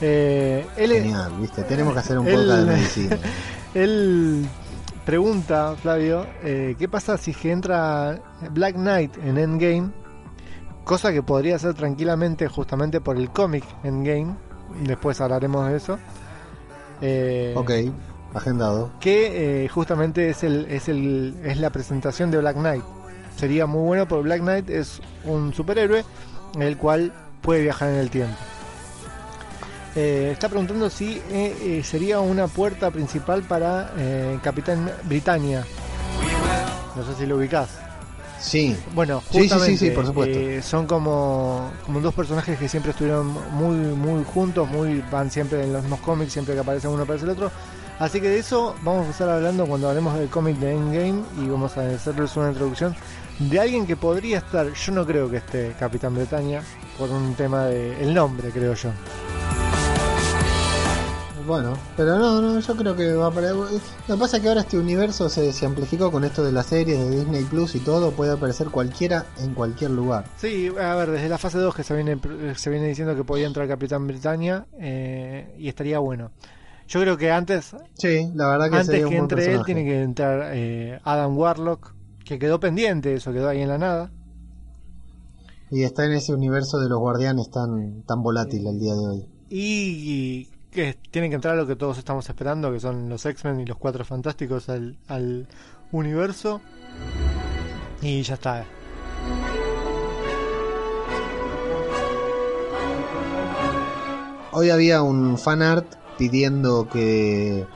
[0.00, 3.18] Eh, él, Genial, viste, tenemos que hacer un él- podcast de medicina.
[3.74, 4.46] él
[5.04, 8.18] pregunta, Flavio, eh, ¿qué pasa si entra
[8.50, 9.90] Black Knight en Endgame?
[10.84, 14.34] Cosa que podría ser tranquilamente justamente por el cómic Endgame.
[14.84, 15.98] Después hablaremos de eso.
[17.00, 17.70] Eh, Ok,
[18.34, 18.90] agendado.
[19.00, 22.84] que eh, justamente es el, es el es la presentación de Black Knight.
[23.40, 26.04] Sería muy bueno porque Black Knight es un superhéroe
[26.58, 27.10] el cual
[27.40, 28.36] puede viajar en el tiempo.
[29.96, 35.64] Eh, está preguntando si eh, eh, sería una puerta principal para eh, Capitán Britannia.
[36.94, 37.70] No sé si lo ubicás.
[38.38, 38.76] Sí.
[38.94, 40.38] Bueno, Sí, sí, sí, justamente sí, por supuesto.
[40.38, 45.62] eh, son como, como dos personajes que siempre estuvieron muy muy juntos, muy van siempre
[45.64, 47.50] en los mismos cómics, siempre que aparece uno aparece el otro.
[47.98, 51.48] Así que de eso vamos a estar hablando cuando hablemos del cómic de Endgame y
[51.48, 52.94] vamos a hacerles una introducción
[53.40, 56.62] de alguien que podría estar, yo no creo que esté Capitán Bretaña
[56.98, 58.90] por un tema de el nombre, creo yo.
[61.46, 63.50] Bueno, pero no, no, yo creo que va para.
[63.50, 66.66] Lo que pasa es que ahora este universo se, se amplificó con esto de las
[66.66, 70.26] series de Disney Plus y todo, puede aparecer cualquiera en cualquier lugar.
[70.36, 72.20] Sí, a ver, desde la fase 2 que se viene,
[72.54, 76.30] se viene diciendo que podía entrar Capitán Britannia eh, y estaría bueno.
[76.86, 77.74] Yo creo que antes.
[77.94, 81.00] Sí, la verdad que antes sería un que buen entre él tiene que entrar eh,
[81.02, 81.94] Adam Warlock,
[82.30, 84.12] que quedó pendiente, eso quedó ahí en la nada.
[85.68, 89.26] Y está en ese universo de los guardianes tan, tan volátil el día de hoy.
[89.48, 93.66] Y, que tienen que entrar lo que todos estamos esperando, que son los X-Men y
[93.66, 95.48] los Cuatro Fantásticos al, al
[95.90, 96.60] universo.
[98.00, 98.64] Y ya está.
[104.52, 107.66] Hoy había un fan art pidiendo que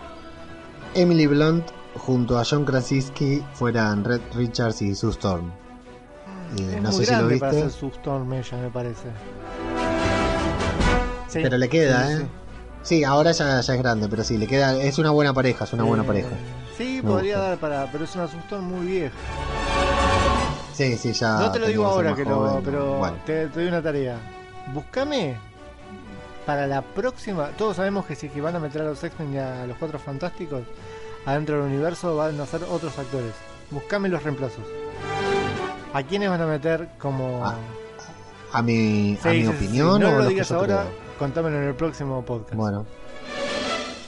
[0.94, 1.64] Emily Blunt
[1.96, 5.50] junto a John Krasinski fueran Red Richards y Sue Storm.
[6.58, 7.40] Eh, Es no muy sé si lo viste.
[7.40, 9.08] para hacer su Storm ella, me parece.
[11.28, 12.18] Sí, Pero le queda, sí, ¿eh?
[12.18, 12.26] sí.
[12.82, 14.76] Sí, ahora ya, ya es grande, pero sí, le queda.
[14.76, 16.28] Es una buena pareja, es una buena Eh, pareja.
[16.76, 17.48] Sí, Me podría gusta.
[17.50, 17.90] dar para.
[17.90, 19.14] Pero es una Sue Storm muy vieja.
[20.74, 21.38] Sí, sí, ya.
[21.38, 22.60] no te lo digo ahora que lo.
[22.64, 23.16] Pero bueno.
[23.24, 24.18] te, te doy una tarea.
[24.74, 25.36] Búscame
[26.44, 27.48] para la próxima.
[27.56, 30.62] Todos sabemos que si van a meter a los X-Men y a los Cuatro Fantásticos
[31.26, 33.32] adentro del universo van a ser otros actores.
[33.70, 34.64] Búscame los reemplazos.
[35.92, 37.44] ¿A quiénes van a meter como.?
[37.44, 37.54] Ah,
[38.52, 41.18] A mi, Sí, a mi sí, sí, opinión No o lo digas ahora, creo?
[41.18, 42.54] contámelo en el próximo podcast.
[42.54, 42.84] Bueno.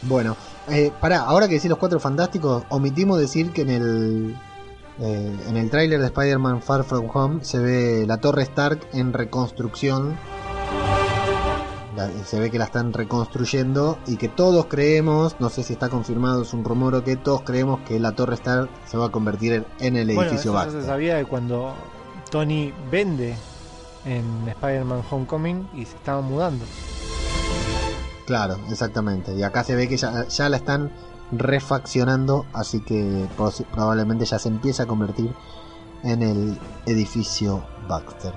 [0.03, 0.37] Bueno,
[0.69, 4.37] eh, pará, ahora que decís los cuatro fantásticos, omitimos decir que en el
[5.01, 9.12] eh, en el tráiler de Spider-Man Far From Home se ve la Torre Stark en
[9.12, 10.17] reconstrucción.
[11.97, 15.88] La- se ve que la están reconstruyendo y que todos creemos, no sé si está
[15.88, 19.11] confirmado, es un rumor o que todos creemos que la Torre Stark se va a
[19.11, 20.82] convertir en, en el Bueno, edificio Baxter.
[20.82, 21.74] se sabía de cuando
[22.30, 23.34] Tony vende
[24.05, 26.64] en Spider-Man Homecoming y se estaba mudando.
[28.26, 29.34] Claro, exactamente.
[29.34, 30.92] Y acá se ve que ya, ya la están
[31.32, 33.26] refaccionando, así que
[33.72, 35.32] probablemente ya se empieza a convertir
[36.03, 38.32] en el edificio Baxter.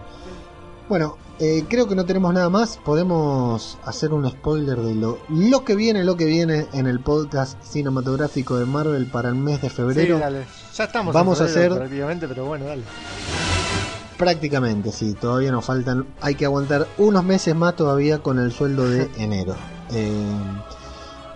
[0.88, 2.78] Bueno, eh, creo que no tenemos nada más.
[2.84, 7.62] Podemos hacer un spoiler de lo, lo que viene, lo que viene en el podcast
[7.64, 10.16] cinematográfico de Marvel para el mes de febrero.
[10.18, 10.46] Sí, dale.
[10.76, 12.84] Ya estamos Vamos en a hacer- prácticamente, pero bueno, dale.
[14.18, 18.90] Prácticamente, sí, todavía nos faltan, hay que aguantar unos meses más todavía con el sueldo
[18.90, 19.56] de enero.
[19.92, 20.12] Eh,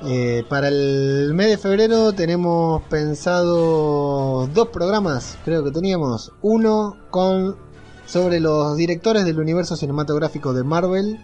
[0.05, 6.33] eh, para el mes de febrero tenemos pensado dos programas, creo que teníamos.
[6.41, 7.55] Uno con
[8.05, 11.19] sobre los directores del universo cinematográfico de Marvel.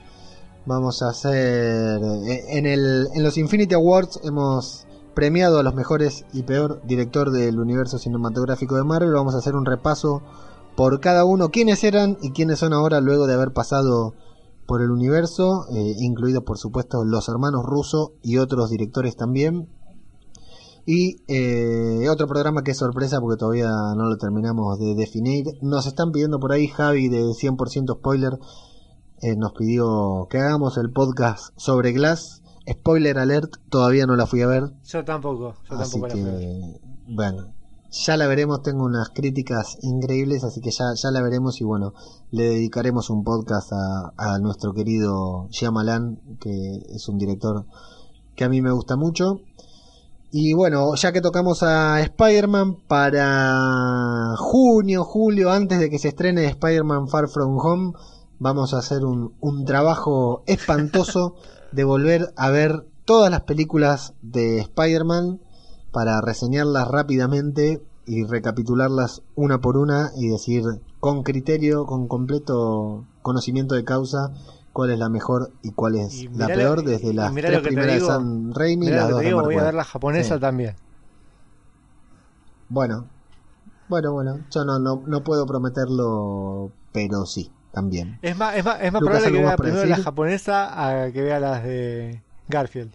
[0.65, 6.25] Vamos a hacer eh, en, el, en los Infinity Awards hemos premiado a los mejores
[6.33, 9.13] y peor director del universo cinematográfico de Marvel.
[9.13, 10.21] Vamos a hacer un repaso
[10.75, 14.13] por cada uno, quiénes eran y quiénes son ahora luego de haber pasado
[14.65, 19.67] por el universo, eh, incluidos por supuesto los hermanos Russo y otros directores también.
[20.85, 25.45] Y eh, otro programa que es sorpresa porque todavía no lo terminamos de definir.
[25.61, 28.39] Nos están pidiendo por ahí Javi de 100% spoiler.
[29.21, 32.41] eh, nos pidió que hagamos el podcast sobre Glass.
[32.69, 34.63] Spoiler alert, todavía no la fui a ver.
[34.85, 36.81] Yo tampoco, yo Así tampoco la fui a ver.
[37.07, 37.53] bueno,
[37.91, 38.61] ya la veremos.
[38.61, 41.59] Tengo unas críticas increíbles, así que ya, ya la veremos.
[41.61, 41.93] Y bueno,
[42.31, 47.65] le dedicaremos un podcast a, a nuestro querido Shyamalan, que es un director
[48.35, 49.41] que a mí me gusta mucho.
[50.31, 56.45] Y bueno, ya que tocamos a Spider-Man para junio, julio, antes de que se estrene
[56.45, 57.93] Spider-Man Far From Home,
[58.37, 61.33] vamos a hacer un, un trabajo espantoso
[61.71, 65.41] de volver a ver todas las películas de Spider-Man
[65.91, 70.63] para reseñarlas rápidamente y recapitularlas una por una y decir
[70.99, 74.31] con criterio, con completo conocimiento de causa,
[74.79, 77.95] cuál es la mejor y cuál es Y la peor lo- desde las tres primeras
[77.95, 80.35] digo, de Sam Raimi y las dos de digo, Mark voy a ver la japonesa
[80.35, 80.39] Sí.
[80.39, 80.75] también.
[82.69, 83.09] Bueno,
[83.89, 88.19] bueno, bueno, yo no, no, no puedo prometerlo, pero sí, también.
[88.21, 91.11] Es más, es más, es más Lucas, probable que ¿algo vea primero la japonesa a
[91.11, 92.93] que vea las de Garfield.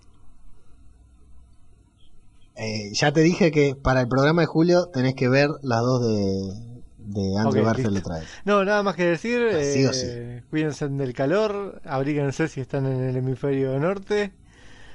[2.57, 6.07] Eh, ya te dije que para el programa de julio tenés que ver las dos
[6.07, 6.74] de,
[7.07, 8.29] de Andrew Garfield otra vez.
[8.45, 9.41] No, nada más que decir.
[9.41, 14.33] O eh, Cuídense del calor, abríguense si están en el hemisferio norte.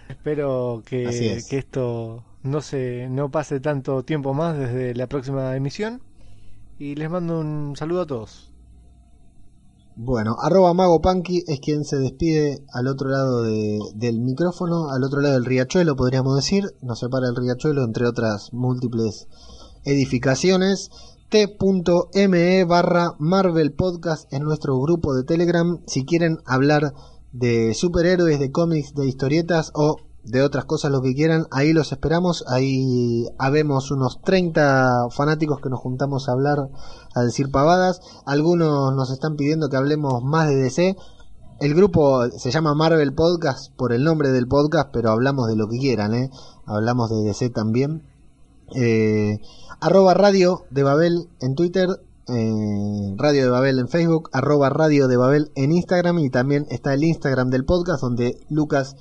[0.10, 1.48] Espero que, es.
[1.48, 6.02] que esto no se no pase tanto tiempo más desde la próxima emisión.
[6.80, 8.52] Y les mando un saludo a todos.
[10.02, 15.04] Bueno, arroba Mago Punky es quien se despide al otro lado de- del micrófono, al
[15.04, 16.64] otro lado del riachuelo, podríamos decir.
[16.82, 19.28] Nos separa el riachuelo, entre otras múltiples
[19.84, 20.90] edificaciones.
[21.30, 25.80] T.me barra Marvel Podcast en nuestro grupo de Telegram.
[25.86, 26.96] Si quieren hablar
[27.34, 31.92] de superhéroes, de cómics, de historietas o de otras cosas, lo que quieran, ahí los
[31.92, 32.44] esperamos.
[32.48, 36.72] Ahí habemos unos 30 fanáticos que nos juntamos a hablar,
[37.14, 38.02] a decir pavadas.
[38.26, 40.98] Algunos nos están pidiendo que hablemos más de DC.
[41.60, 45.70] El grupo se llama Marvel Podcast por el nombre del podcast, pero hablamos de lo
[45.70, 46.32] que quieran, ¿eh?
[46.66, 48.02] Hablamos de DC también.
[48.76, 49.40] Eh,
[49.82, 51.88] arroba Radio de Babel en Twitter,
[52.28, 57.04] Radio de Babel en Facebook, arroba Radio de Babel en Instagram y también está el
[57.04, 58.96] Instagram del podcast donde Lucas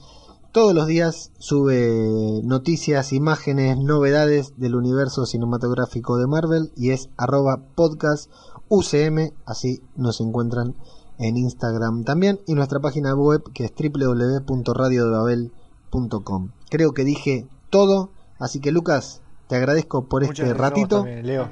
[0.53, 7.61] todos los días sube noticias, imágenes, novedades del universo cinematográfico de Marvel y es arroba
[7.75, 8.31] podcast
[8.69, 10.75] UCM, así nos encuentran
[11.19, 16.51] en Instagram también y nuestra página web que es www.radiodebabel.com.
[16.71, 21.49] Creo que dije todo, así que Lucas, te agradezco por Muchas este ratito también, Leo.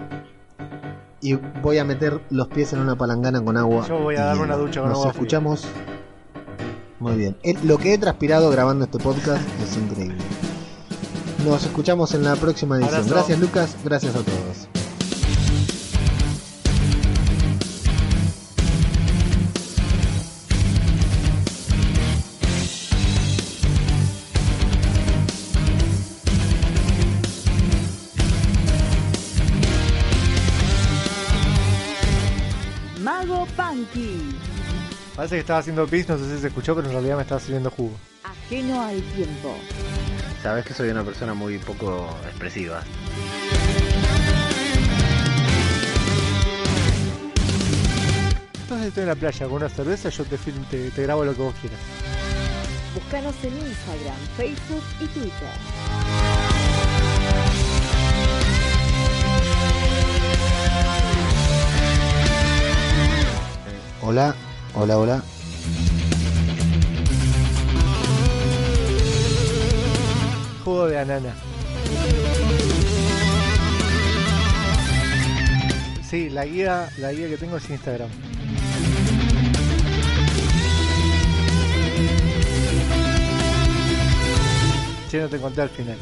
[1.20, 3.86] y voy a meter los pies en una palangana con agua.
[3.88, 5.20] Yo voy a y darme una ducha con Nos agua fría.
[5.22, 5.64] escuchamos.
[7.00, 7.36] Muy bien.
[7.64, 10.16] Lo que he transpirado grabando este podcast es increíble.
[11.44, 12.94] Nos escuchamos en la próxima edición.
[12.94, 13.14] Abrazo.
[13.14, 14.75] Gracias Lucas, gracias a todos.
[35.14, 37.40] Parece que estaba haciendo pis, no sé si se escuchó, pero en realidad me estaba
[37.40, 37.96] sirviendo jugo.
[38.22, 39.56] ajeno al tiempo.
[40.42, 42.82] Sabes que soy una persona muy poco expresiva.
[48.62, 51.34] Entonces estoy en la playa con una cerveza, yo te, film- te, te grabo lo
[51.34, 51.78] que vos quieras.
[52.94, 55.50] Búscanos en Instagram, Facebook y Twitter.
[64.08, 64.36] Hola,
[64.74, 65.22] hola, hola.
[70.64, 71.34] Jugo de anana.
[76.08, 78.08] Sí, la guía, la guía que tengo es Instagram.
[85.10, 85.98] Che, no te conté al final.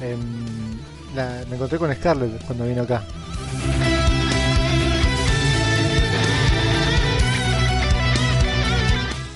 [0.00, 0.18] Em,
[1.48, 3.04] me encontré con Scarlett cuando vino acá.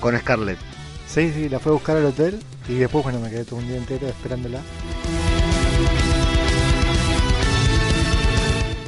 [0.05, 0.59] Con Scarlett.
[1.07, 2.39] Sí, sí, la fue a buscar al hotel
[2.69, 4.59] y después, bueno, me quedé todo un día entero esperándola.